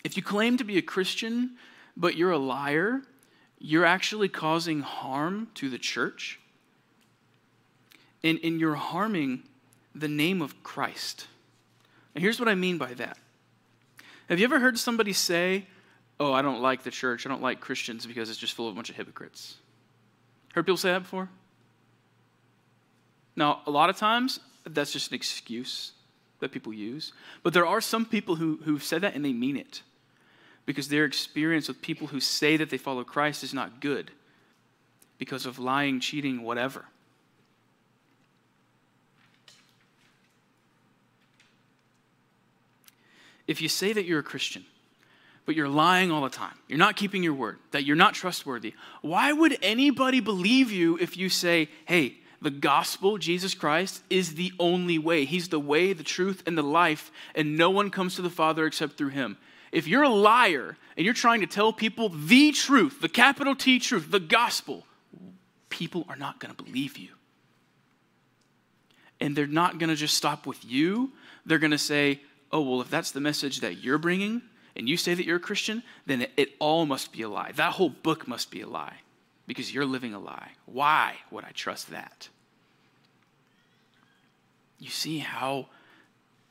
If 0.04 0.18
you 0.18 0.24
claim 0.24 0.58
to 0.58 0.64
be 0.64 0.78
a 0.78 0.82
Christian, 0.82 1.52
but 1.96 2.16
you're 2.16 2.32
a 2.32 2.38
liar, 2.38 3.02
you're 3.60 3.86
actually 3.86 4.30
causing 4.30 4.82
harm 4.82 5.50
to 5.56 5.70
the 5.70 5.78
church, 5.78 6.40
and, 8.24 8.40
and 8.44 8.60
you're 8.60 8.76
harming 8.76 9.44
the 9.96 10.08
name 10.08 10.42
of 10.42 10.64
Christ. 10.64 11.28
And 12.16 12.22
here's 12.22 12.40
what 12.40 12.50
I 12.50 12.56
mean 12.56 12.78
by 12.78 12.94
that 12.96 13.18
have 14.34 14.40
you 14.40 14.46
ever 14.46 14.60
heard 14.60 14.80
somebody 14.80 15.14
say, 15.14 15.68
Oh, 16.20 16.34
I 16.34 16.42
don't 16.42 16.62
like 16.62 16.84
the 16.84 16.92
church, 16.92 17.26
I 17.26 17.30
don't 17.30 17.42
like 17.42 17.60
Christians 17.60 18.06
because 18.06 18.30
it's 18.30 18.40
just 18.40 18.54
full 18.54 18.68
of 18.68 18.74
a 18.74 18.76
bunch 18.76 18.90
of 18.90 18.96
hypocrites? 18.96 19.58
Heard 20.54 20.66
people 20.66 20.78
say 20.78 20.92
that 20.92 21.04
before? 21.04 21.30
Now, 23.36 23.62
a 23.66 23.72
lot 23.72 23.90
of 23.90 23.98
times, 23.98 24.40
that's 24.66 24.92
just 24.92 25.12
an 25.12 25.16
excuse 25.16 25.92
that 26.40 26.52
people 26.52 26.74
use. 26.74 27.14
But 27.42 27.54
there 27.54 27.66
are 27.66 27.82
some 27.82 28.06
people 28.06 28.36
who, 28.36 28.60
who've 28.64 28.84
said 28.84 29.02
that 29.02 29.16
and 29.16 29.24
they 29.24 29.34
mean 29.34 29.58
it 29.58 29.82
because 30.66 30.88
their 30.88 31.06
experience 31.06 31.68
with 31.68 31.82
people 31.82 32.08
who 32.08 32.20
say 32.20 32.58
that 32.58 32.70
they 32.70 32.78
follow 32.78 33.04
Christ 33.04 33.44
is 33.44 33.54
not 33.54 33.82
good 33.82 34.12
because 35.18 35.46
of 35.46 35.60
lying, 35.60 36.00
cheating, 36.00 36.42
whatever. 36.42 36.86
If 43.48 43.62
you 43.62 43.70
say 43.70 43.94
that 43.94 44.06
you're 44.06 44.20
a 44.20 44.24
Christian, 44.24 44.66
but 45.46 45.56
you're 45.56 45.70
lying 45.70 46.12
all 46.12 46.22
the 46.22 46.30
time, 46.30 46.58
you're 46.68 46.80
not 46.80 46.96
keeping 46.96 47.24
your 47.24 47.34
word, 47.34 47.60
that 47.72 47.84
you're 47.84 47.96
not 47.96 48.14
trustworthy, 48.14 48.74
why 49.02 49.34
would 49.34 49.58
anybody 49.62 50.20
believe 50.20 50.72
you 50.72 50.98
if 50.98 51.18
you 51.18 51.30
say, 51.30 51.70
hey, 51.86 52.16
the 52.42 52.52
gospel, 52.52 53.18
Jesus 53.18 53.54
Christ, 53.54 54.04
is 54.10 54.36
the 54.36 54.52
only 54.60 54.98
way? 54.98 55.26
He's 55.26 55.50
the 55.50 55.60
way, 55.60 55.94
the 55.94 56.04
truth, 56.04 56.44
and 56.46 56.58
the 56.58 56.64
life, 56.64 57.12
and 57.36 57.58
no 57.58 57.70
one 57.70 57.90
comes 57.90 58.16
to 58.16 58.22
the 58.22 58.30
Father 58.30 58.66
except 58.66 58.98
through 58.98 59.10
him. 59.10 59.38
If 59.72 59.88
you're 59.88 60.04
a 60.04 60.10
liar 60.10 60.78
and 60.96 61.06
you're 61.06 61.14
trying 61.16 61.42
to 61.42 61.48
tell 61.48 61.74
people 61.74 62.10
the 62.10 62.52
truth, 62.52 63.02
the 63.02 63.10
capital 63.10 63.56
T 63.56 63.80
truth, 63.80 64.12
the 64.12 64.20
gospel, 64.20 64.86
people 65.70 66.06
are 66.08 66.16
not 66.16 66.40
going 66.40 66.54
to 66.54 66.64
believe 66.64 66.98
you. 66.98 67.10
And 69.20 69.36
they're 69.36 69.48
not 69.48 69.80
going 69.80 69.90
to 69.90 69.96
just 69.96 70.16
stop 70.16 70.46
with 70.46 70.64
you. 70.64 71.12
They're 71.46 71.60
going 71.60 71.72
to 71.72 71.78
say, 71.78 72.22
oh, 72.54 72.62
well, 72.62 72.82
if 72.82 72.90
that's 72.90 73.12
the 73.12 73.20
message 73.20 73.60
that 73.62 73.84
you're 73.84 73.98
bringing 73.98 74.44
and 74.76 74.88
you 74.88 74.96
say 74.96 75.14
that 75.16 75.26
you're 75.26 75.38
a 75.38 75.42
Christian, 75.42 75.84
then 76.06 76.22
it, 76.22 76.32
it 76.38 76.50
all 76.60 76.86
must 76.86 77.12
be 77.12 77.24
a 77.24 77.30
lie. 77.30 77.52
That 77.56 77.74
whole 77.74 77.90
book 77.90 78.28
must 78.28 78.52
be 78.52 78.62
a 78.62 78.68
lie 78.68 78.98
because 79.48 79.74
you're 79.74 79.86
living 79.86 80.14
a 80.14 80.20
lie. 80.20 80.52
Why 80.66 81.16
would 81.32 81.44
I 81.44 81.52
trust 81.54 81.90
that? 81.90 82.30
You 84.80 84.90
see 84.90 85.18
how 85.18 85.68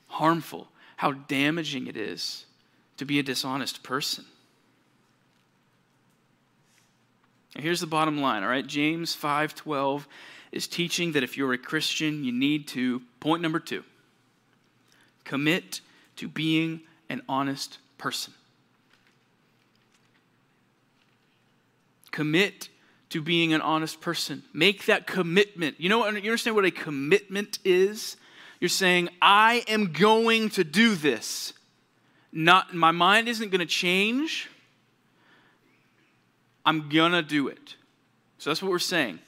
harmful, 0.09 0.68
how 0.96 1.12
damaging 1.12 1.86
it 1.86 1.96
is 1.96 2.46
to 2.96 3.05
be 3.05 3.18
a 3.18 3.22
dishonest 3.22 3.82
person. 3.82 4.24
And 7.55 7.62
here's 7.62 7.80
the 7.80 7.86
bottom 7.86 8.20
line, 8.20 8.42
all 8.42 8.48
right? 8.48 8.66
James 8.66 9.14
5:12 9.14 10.07
is 10.50 10.66
teaching 10.66 11.12
that 11.12 11.22
if 11.22 11.36
you're 11.36 11.53
a 11.53 11.59
Christian, 11.59 12.24
you 12.24 12.32
need 12.32 12.66
to 12.68 13.03
point 13.20 13.42
number 13.42 13.61
2. 13.61 13.84
Commit 15.24 15.80
to 16.16 16.28
being 16.28 16.82
an 17.08 17.22
honest 17.28 17.78
person. 17.98 18.32
Commit 22.10 22.68
to 23.10 23.22
being 23.22 23.52
an 23.52 23.60
honest 23.60 24.00
person. 24.00 24.42
Make 24.52 24.86
that 24.86 25.06
commitment. 25.06 25.76
You 25.78 25.88
know, 25.88 26.06
you 26.08 26.16
understand 26.16 26.56
what 26.56 26.64
a 26.64 26.70
commitment 26.70 27.58
is? 27.64 28.16
You're 28.60 28.68
saying, 28.68 29.08
I 29.20 29.64
am 29.68 29.92
going 29.92 30.50
to 30.50 30.64
do 30.64 30.94
this. 30.94 31.52
Not, 32.32 32.74
my 32.74 32.90
mind 32.90 33.28
isn't 33.28 33.50
going 33.50 33.60
to 33.60 33.66
change. 33.66 34.48
I'm 36.64 36.88
going 36.88 37.12
to 37.12 37.22
do 37.22 37.48
it. 37.48 37.76
So 38.38 38.50
that's 38.50 38.62
what 38.62 38.70
we're 38.70 38.78
saying. 38.78 39.18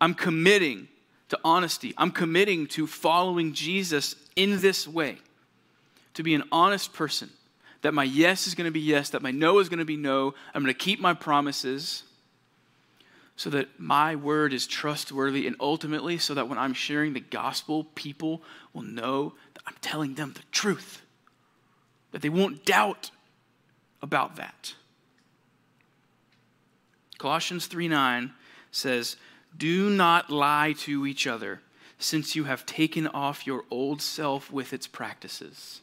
I'm 0.00 0.14
committing 0.14 0.88
to 1.28 1.38
honesty. 1.44 1.92
I'm 1.98 2.10
committing 2.10 2.66
to 2.68 2.86
following 2.86 3.52
Jesus 3.52 4.16
in 4.36 4.60
this 4.60 4.88
way, 4.88 5.18
to 6.18 6.24
be 6.24 6.34
an 6.34 6.42
honest 6.50 6.92
person. 6.92 7.30
That 7.82 7.94
my 7.94 8.02
yes 8.02 8.48
is 8.48 8.56
going 8.56 8.64
to 8.64 8.72
be 8.72 8.80
yes, 8.80 9.10
that 9.10 9.22
my 9.22 9.30
no 9.30 9.60
is 9.60 9.68
going 9.68 9.78
to 9.78 9.84
be 9.84 9.96
no. 9.96 10.34
I'm 10.52 10.64
going 10.64 10.74
to 10.74 10.78
keep 10.78 10.98
my 10.98 11.14
promises 11.14 12.02
so 13.36 13.50
that 13.50 13.78
my 13.78 14.16
word 14.16 14.52
is 14.52 14.66
trustworthy 14.66 15.46
and 15.46 15.54
ultimately 15.60 16.18
so 16.18 16.34
that 16.34 16.48
when 16.48 16.58
I'm 16.58 16.74
sharing 16.74 17.12
the 17.12 17.20
gospel, 17.20 17.84
people 17.94 18.42
will 18.72 18.82
know 18.82 19.34
that 19.54 19.62
I'm 19.64 19.76
telling 19.80 20.14
them 20.14 20.32
the 20.32 20.42
truth, 20.50 21.02
that 22.10 22.20
they 22.20 22.28
won't 22.28 22.64
doubt 22.64 23.12
about 24.02 24.34
that. 24.34 24.74
Colossians 27.18 27.66
3 27.66 27.86
9 27.86 28.32
says, 28.72 29.14
Do 29.56 29.88
not 29.88 30.30
lie 30.30 30.74
to 30.78 31.06
each 31.06 31.28
other, 31.28 31.60
since 31.96 32.34
you 32.34 32.42
have 32.42 32.66
taken 32.66 33.06
off 33.06 33.46
your 33.46 33.62
old 33.70 34.02
self 34.02 34.50
with 34.50 34.72
its 34.72 34.88
practices. 34.88 35.80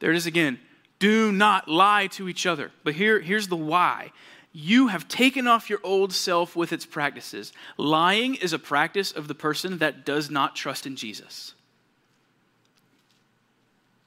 There 0.00 0.10
it 0.10 0.16
is 0.16 0.26
again. 0.26 0.58
Do 0.98 1.32
not 1.32 1.68
lie 1.68 2.08
to 2.08 2.28
each 2.28 2.46
other. 2.46 2.72
But 2.84 2.94
here, 2.94 3.20
here's 3.20 3.48
the 3.48 3.56
why 3.56 4.12
you 4.52 4.88
have 4.88 5.06
taken 5.06 5.46
off 5.46 5.70
your 5.70 5.78
old 5.84 6.12
self 6.12 6.56
with 6.56 6.72
its 6.72 6.84
practices. 6.84 7.52
Lying 7.76 8.34
is 8.34 8.52
a 8.52 8.58
practice 8.58 9.12
of 9.12 9.28
the 9.28 9.34
person 9.34 9.78
that 9.78 10.04
does 10.04 10.28
not 10.28 10.56
trust 10.56 10.86
in 10.86 10.96
Jesus. 10.96 11.54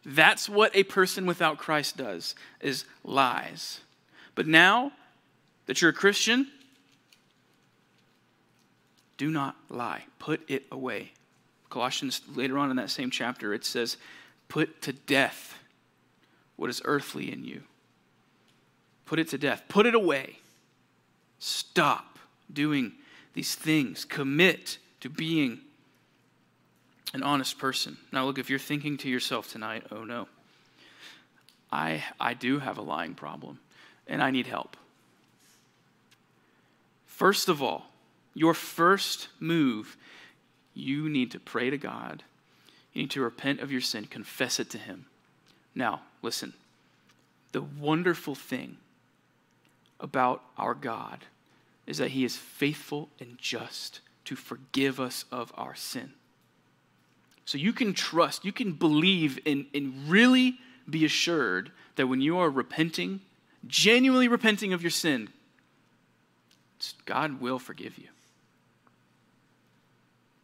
That's 0.05 0.49
what 0.49 0.75
a 0.75 0.83
person 0.83 1.25
without 1.25 1.57
Christ 1.57 1.95
does 1.95 2.35
is 2.59 2.83
lies. 3.05 3.79
But 4.35 4.47
now 4.47 4.91
that 5.65 5.81
you're 5.81 5.91
a 5.91 5.93
Christian, 5.93 6.49
do 9.15 9.31
not 9.31 9.55
lie. 9.69 10.03
Put 10.19 10.41
it 10.49 10.65
away. 10.69 11.13
Colossians 11.69 12.21
later 12.35 12.57
on 12.57 12.69
in 12.69 12.75
that 12.75 12.89
same 12.89 13.11
chapter 13.11 13.53
it 13.53 13.63
says, 13.63 13.95
"Put 14.49 14.81
to 14.81 14.91
death 14.91 15.57
what 16.55 16.69
is 16.69 16.81
earthly 16.85 17.31
in 17.31 17.43
you." 17.43 17.63
Put 19.05 19.19
it 19.19 19.27
to 19.29 19.37
death. 19.37 19.63
Put 19.67 19.85
it 19.85 19.95
away. 19.95 20.39
Stop 21.39 22.19
doing 22.51 22.93
these 23.33 23.55
things. 23.55 24.05
Commit 24.05 24.77
to 25.01 25.09
being 25.09 25.59
an 27.13 27.21
honest 27.21 27.57
person. 27.57 27.97
Now, 28.11 28.25
look, 28.25 28.39
if 28.39 28.49
you're 28.49 28.59
thinking 28.59 28.97
to 28.97 29.09
yourself 29.09 29.51
tonight, 29.51 29.85
oh 29.91 30.03
no, 30.03 30.27
I, 31.71 32.03
I 32.19 32.33
do 32.33 32.59
have 32.59 32.77
a 32.77 32.81
lying 32.81 33.13
problem 33.13 33.59
and 34.07 34.23
I 34.23 34.31
need 34.31 34.47
help. 34.47 34.77
First 37.05 37.49
of 37.49 37.61
all, 37.61 37.85
your 38.33 38.53
first 38.53 39.27
move, 39.39 39.95
you 40.73 41.07
need 41.07 41.31
to 41.31 41.39
pray 41.39 41.69
to 41.69 41.77
God. 41.77 42.23
You 42.93 43.03
need 43.03 43.11
to 43.11 43.21
repent 43.21 43.59
of 43.59 43.71
your 43.71 43.81
sin, 43.81 44.05
confess 44.05 44.59
it 44.59 44.69
to 44.71 44.77
Him. 44.77 45.05
Now, 45.75 46.01
listen, 46.21 46.53
the 47.51 47.61
wonderful 47.61 48.35
thing 48.35 48.77
about 49.99 50.43
our 50.57 50.73
God 50.73 51.25
is 51.87 51.97
that 51.97 52.11
He 52.11 52.23
is 52.23 52.35
faithful 52.35 53.09
and 53.19 53.37
just 53.37 53.99
to 54.25 54.35
forgive 54.35 54.99
us 54.99 55.25
of 55.31 55.51
our 55.55 55.75
sin. 55.75 56.13
So 57.45 57.57
you 57.57 57.73
can 57.73 57.93
trust, 57.93 58.45
you 58.45 58.53
can 58.53 58.73
believe, 58.73 59.39
and, 59.45 59.65
and 59.73 60.07
really 60.07 60.59
be 60.89 61.05
assured 61.05 61.71
that 61.95 62.07
when 62.07 62.21
you 62.21 62.37
are 62.37 62.49
repenting, 62.49 63.19
genuinely 63.67 64.27
repenting 64.27 64.73
of 64.73 64.81
your 64.81 64.91
sin, 64.91 65.29
God 67.05 67.41
will 67.41 67.59
forgive 67.59 67.97
you. 67.97 68.07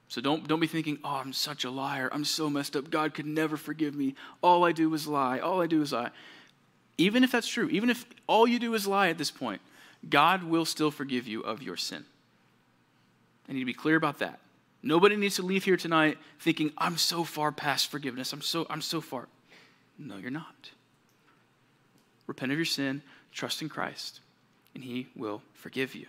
So 0.10 0.22
don't, 0.22 0.48
don't 0.48 0.60
be 0.60 0.68
thinking, 0.68 0.98
oh, 1.04 1.18
I'm 1.18 1.34
such 1.34 1.64
a 1.64 1.70
liar. 1.70 2.10
I'm 2.12 2.26
so 2.26 2.50
messed 2.50 2.76
up. 2.76 2.90
God 2.90 3.14
could 3.14 3.28
never 3.28 3.56
forgive 3.56 3.96
me. 3.96 4.16
All 4.42 4.66
I 4.66 4.72
do 4.72 4.92
is 4.96 5.08
lie. 5.08 5.38
All 5.38 5.62
I 5.62 5.68
do 5.68 5.84
is 5.84 5.94
lie. 5.94 6.10
Even 6.98 7.24
if 7.24 7.32
that's 7.32 7.48
true, 7.48 7.70
even 7.70 7.92
if 7.92 8.06
all 8.26 8.48
you 8.48 8.58
do 8.58 8.74
is 8.74 8.88
lie 8.88 9.10
at 9.10 9.20
this 9.20 9.30
point, 9.30 9.62
God 10.10 10.44
will 10.44 10.66
still 10.66 10.90
forgive 10.90 11.28
you 11.28 11.42
of 11.42 11.62
your 11.62 11.78
sin. 11.78 12.06
I 13.48 13.54
need 13.54 13.60
to 13.60 13.66
be 13.66 13.74
clear 13.74 13.96
about 13.96 14.20
that. 14.20 14.40
Nobody 14.82 15.16
needs 15.16 15.36
to 15.36 15.44
leave 15.44 15.64
here 15.64 15.78
tonight 15.78 16.18
thinking, 16.40 16.72
I'm 16.78 16.98
so 16.98 17.24
far 17.24 17.52
past 17.52 17.92
forgiveness. 17.92 18.34
I'm 18.34 18.42
so, 18.42 18.66
I'm 18.70 18.82
so 18.82 19.02
far. 19.02 19.28
No, 20.00 20.18
you're 20.18 20.32
not. 20.32 20.72
Repent 22.26 22.52
of 22.52 22.58
your 22.58 22.66
sin, 22.66 23.04
trust 23.32 23.62
in 23.62 23.70
Christ, 23.70 24.22
and 24.74 24.84
He 24.84 25.08
will 25.16 25.44
forgive 25.54 25.94
you. 25.94 26.08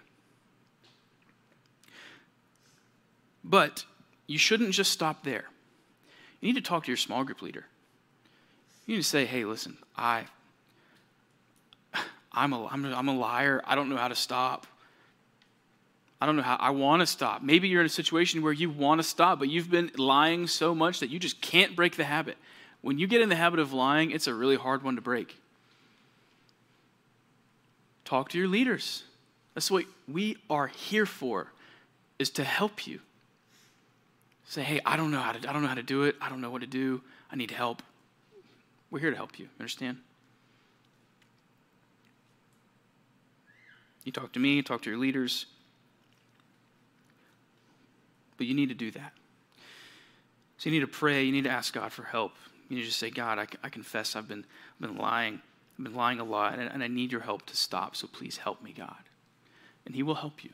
But 3.42 3.84
you 4.30 4.38
shouldn't 4.38 4.70
just 4.70 4.92
stop 4.92 5.24
there. 5.24 5.44
You 6.40 6.52
need 6.52 6.54
to 6.54 6.68
talk 6.68 6.84
to 6.84 6.88
your 6.88 6.96
small 6.96 7.24
group 7.24 7.42
leader. 7.42 7.64
You 8.86 8.94
need 8.94 9.02
to 9.02 9.08
say, 9.08 9.24
hey, 9.24 9.44
listen, 9.44 9.76
I 9.96 10.26
I'm 12.32 12.52
a, 12.52 12.64
I'm 12.66 12.84
a, 12.84 12.94
I'm 12.94 13.08
a 13.08 13.16
liar. 13.16 13.60
I 13.64 13.74
don't 13.74 13.88
know 13.88 13.96
how 13.96 14.06
to 14.06 14.14
stop. 14.14 14.68
I 16.20 16.26
don't 16.26 16.36
know 16.36 16.42
how 16.42 16.54
I 16.60 16.70
want 16.70 17.00
to 17.00 17.06
stop. 17.06 17.42
Maybe 17.42 17.66
you're 17.66 17.80
in 17.80 17.86
a 17.86 17.88
situation 17.88 18.40
where 18.42 18.52
you 18.52 18.70
want 18.70 19.00
to 19.00 19.02
stop, 19.02 19.40
but 19.40 19.48
you've 19.48 19.68
been 19.68 19.90
lying 19.96 20.46
so 20.46 20.76
much 20.76 21.00
that 21.00 21.10
you 21.10 21.18
just 21.18 21.40
can't 21.40 21.74
break 21.74 21.96
the 21.96 22.04
habit. 22.04 22.36
When 22.82 23.00
you 23.00 23.08
get 23.08 23.22
in 23.22 23.30
the 23.30 23.36
habit 23.36 23.58
of 23.58 23.72
lying, 23.72 24.12
it's 24.12 24.28
a 24.28 24.34
really 24.34 24.56
hard 24.56 24.84
one 24.84 24.94
to 24.94 25.02
break. 25.02 25.36
Talk 28.04 28.28
to 28.28 28.38
your 28.38 28.46
leaders. 28.46 29.02
That's 29.54 29.72
what 29.72 29.86
we 30.06 30.36
are 30.48 30.68
here 30.68 31.04
for, 31.04 31.52
is 32.20 32.30
to 32.30 32.44
help 32.44 32.86
you. 32.86 33.00
Say, 34.50 34.64
hey, 34.64 34.80
I 34.84 34.96
don't 34.96 35.12
know 35.12 35.20
how 35.20 35.30
to, 35.30 35.48
I 35.48 35.52
don't 35.52 35.62
know 35.62 35.68
how 35.68 35.76
to 35.76 35.82
do 35.84 36.02
it. 36.02 36.16
I 36.20 36.28
don't 36.28 36.40
know 36.40 36.50
what 36.50 36.62
to 36.62 36.66
do. 36.66 37.02
I 37.30 37.36
need 37.36 37.52
help. 37.52 37.84
We're 38.90 38.98
here 38.98 39.10
to 39.10 39.16
help 39.16 39.38
you. 39.38 39.48
Understand? 39.60 39.98
You 44.02 44.10
talk 44.10 44.32
to 44.32 44.40
me, 44.40 44.60
talk 44.62 44.82
to 44.82 44.90
your 44.90 44.98
leaders. 44.98 45.46
But 48.38 48.48
you 48.48 48.54
need 48.54 48.70
to 48.70 48.74
do 48.74 48.90
that. 48.90 49.12
So 50.58 50.68
you 50.68 50.72
need 50.72 50.80
to 50.80 50.88
pray, 50.88 51.22
you 51.22 51.30
need 51.30 51.44
to 51.44 51.50
ask 51.50 51.72
God 51.72 51.92
for 51.92 52.02
help. 52.02 52.32
You 52.68 52.74
need 52.74 52.82
to 52.82 52.88
just 52.88 52.98
say, 52.98 53.10
God, 53.10 53.38
I, 53.38 53.46
I 53.62 53.68
confess 53.68 54.16
I've 54.16 54.26
been, 54.26 54.44
I've 54.74 54.88
been 54.88 54.98
lying. 54.98 55.40
I've 55.78 55.84
been 55.84 55.94
lying 55.94 56.18
a 56.18 56.24
lot, 56.24 56.58
and, 56.58 56.68
and 56.72 56.82
I 56.82 56.88
need 56.88 57.12
your 57.12 57.20
help 57.20 57.46
to 57.46 57.56
stop, 57.56 57.94
so 57.94 58.08
please 58.08 58.38
help 58.38 58.64
me, 58.64 58.74
God. 58.76 59.04
And 59.86 59.94
He 59.94 60.02
will 60.02 60.16
help 60.16 60.42
you. 60.42 60.50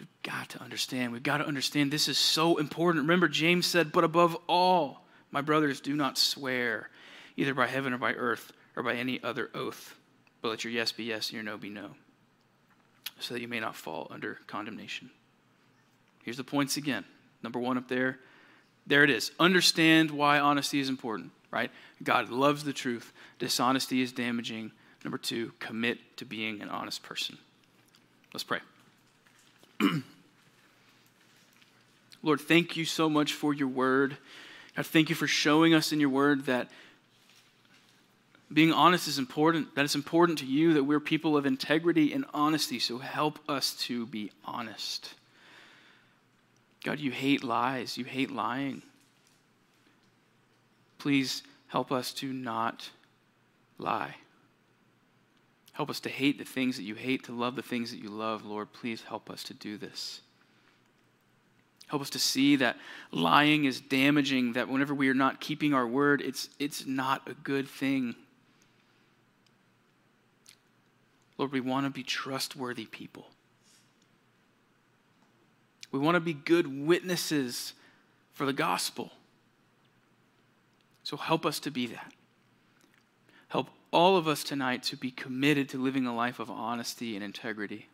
We've 0.00 0.08
got 0.22 0.48
to 0.50 0.62
understand. 0.62 1.12
We've 1.12 1.22
got 1.22 1.38
to 1.38 1.46
understand 1.46 1.90
this 1.90 2.08
is 2.08 2.18
so 2.18 2.56
important. 2.56 3.02
Remember, 3.02 3.28
James 3.28 3.66
said, 3.66 3.92
But 3.92 4.04
above 4.04 4.36
all, 4.48 5.04
my 5.30 5.40
brothers, 5.40 5.80
do 5.80 5.94
not 5.94 6.18
swear, 6.18 6.90
either 7.36 7.54
by 7.54 7.66
heaven 7.66 7.92
or 7.92 7.98
by 7.98 8.12
earth 8.12 8.52
or 8.76 8.82
by 8.82 8.94
any 8.94 9.22
other 9.22 9.50
oath 9.54 9.96
but 10.44 10.50
let 10.50 10.62
your 10.62 10.74
yes 10.74 10.92
be 10.92 11.04
yes 11.04 11.30
and 11.30 11.36
your 11.36 11.42
no 11.42 11.56
be 11.56 11.70
no, 11.70 11.92
so 13.18 13.32
that 13.32 13.40
you 13.40 13.48
may 13.48 13.60
not 13.60 13.74
fall 13.74 14.06
under 14.10 14.40
condemnation. 14.46 15.08
Here's 16.22 16.36
the 16.36 16.44
points 16.44 16.76
again. 16.76 17.06
Number 17.42 17.58
one 17.58 17.78
up 17.78 17.88
there. 17.88 18.18
There 18.86 19.02
it 19.02 19.08
is. 19.08 19.32
Understand 19.40 20.10
why 20.10 20.38
honesty 20.38 20.80
is 20.80 20.90
important, 20.90 21.30
right? 21.50 21.70
God 22.02 22.28
loves 22.28 22.62
the 22.62 22.74
truth. 22.74 23.10
Dishonesty 23.38 24.02
is 24.02 24.12
damaging. 24.12 24.70
Number 25.02 25.16
two, 25.16 25.54
commit 25.60 26.18
to 26.18 26.26
being 26.26 26.60
an 26.60 26.68
honest 26.68 27.02
person. 27.02 27.38
Let's 28.34 28.44
pray. 28.44 28.58
Lord, 32.22 32.40
thank 32.40 32.76
you 32.76 32.84
so 32.84 33.08
much 33.08 33.32
for 33.32 33.52
your 33.52 33.68
word. 33.68 34.16
God, 34.76 34.86
thank 34.86 35.08
you 35.08 35.14
for 35.14 35.26
showing 35.26 35.74
us 35.74 35.92
in 35.92 36.00
your 36.00 36.08
word 36.08 36.46
that 36.46 36.68
being 38.52 38.72
honest 38.72 39.08
is 39.08 39.18
important, 39.18 39.74
that 39.74 39.84
it's 39.84 39.94
important 39.94 40.38
to 40.38 40.46
you 40.46 40.74
that 40.74 40.84
we're 40.84 41.00
people 41.00 41.36
of 41.36 41.44
integrity 41.44 42.12
and 42.12 42.24
honesty, 42.32 42.78
so 42.78 42.98
help 42.98 43.38
us 43.48 43.74
to 43.74 44.06
be 44.06 44.30
honest. 44.44 45.14
God, 46.84 47.00
you 47.00 47.10
hate 47.10 47.42
lies, 47.42 47.98
you 47.98 48.04
hate 48.04 48.30
lying. 48.30 48.82
Please 50.98 51.42
help 51.66 51.90
us 51.90 52.12
to 52.14 52.32
not 52.32 52.90
lie. 53.78 54.14
Help 55.74 55.90
us 55.90 56.00
to 56.00 56.08
hate 56.08 56.38
the 56.38 56.44
things 56.44 56.76
that 56.76 56.84
you 56.84 56.94
hate, 56.94 57.24
to 57.24 57.32
love 57.32 57.56
the 57.56 57.62
things 57.62 57.90
that 57.90 58.00
you 58.00 58.08
love. 58.08 58.44
Lord, 58.44 58.72
please 58.72 59.02
help 59.02 59.28
us 59.28 59.42
to 59.44 59.54
do 59.54 59.76
this. 59.76 60.20
Help 61.88 62.00
us 62.00 62.10
to 62.10 62.18
see 62.18 62.56
that 62.56 62.76
lying 63.10 63.64
is 63.64 63.80
damaging, 63.80 64.54
that 64.54 64.68
whenever 64.68 64.94
we 64.94 65.08
are 65.08 65.14
not 65.14 65.40
keeping 65.40 65.74
our 65.74 65.86
word, 65.86 66.22
it's, 66.22 66.48
it's 66.58 66.86
not 66.86 67.28
a 67.28 67.34
good 67.34 67.68
thing. 67.68 68.14
Lord, 71.36 71.52
we 71.52 71.60
want 71.60 71.86
to 71.86 71.90
be 71.90 72.04
trustworthy 72.04 72.86
people. 72.86 73.26
We 75.90 75.98
want 75.98 76.14
to 76.14 76.20
be 76.20 76.34
good 76.34 76.86
witnesses 76.86 77.74
for 78.32 78.46
the 78.46 78.52
gospel. 78.52 79.10
So 81.02 81.16
help 81.16 81.44
us 81.44 81.58
to 81.60 81.70
be 81.70 81.86
that. 81.88 82.12
Help 83.48 83.68
all 83.94 84.16
of 84.16 84.26
us 84.26 84.42
tonight 84.42 84.82
to 84.82 84.96
be 84.96 85.12
committed 85.12 85.68
to 85.68 85.78
living 85.78 86.04
a 86.04 86.14
life 86.14 86.40
of 86.40 86.50
honesty 86.50 87.14
and 87.14 87.24
integrity. 87.24 87.86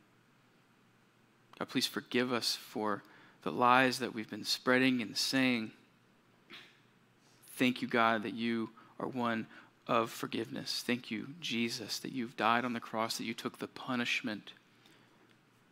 God, 1.59 1.69
please 1.69 1.87
forgive 1.87 2.33
us 2.33 2.57
for 2.57 3.03
the 3.43 3.53
lies 3.53 3.99
that 3.99 4.15
we've 4.15 4.31
been 4.31 4.45
spreading 4.45 5.03
and 5.03 5.17
saying. 5.17 5.73
Thank 7.57 7.83
you, 7.83 7.89
God, 7.89 8.23
that 8.23 8.33
you 8.33 8.71
are 8.99 9.07
one 9.07 9.47
of 9.87 10.11
forgiveness. 10.11 10.83
Thank 10.87 11.11
you, 11.11 11.29
Jesus, 11.41 11.99
that 11.99 12.13
you've 12.13 12.37
died 12.37 12.65
on 12.65 12.73
the 12.73 12.81
cross, 12.81 13.19
that 13.19 13.25
you 13.25 13.35
took 13.35 13.59
the 13.59 13.69
punishment 13.69 14.55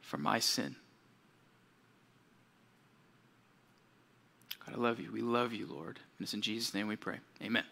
for 0.02 0.18
my 0.18 0.38
sin. 0.38 0.76
God, 4.66 4.76
I 4.76 4.78
love 4.78 5.00
you. 5.00 5.10
We 5.10 5.22
love 5.22 5.54
you, 5.54 5.66
Lord. 5.66 5.98
And 6.18 6.24
it's 6.24 6.34
in 6.34 6.42
Jesus' 6.42 6.74
name 6.74 6.86
we 6.86 6.96
pray. 6.96 7.16
Amen. 7.42 7.64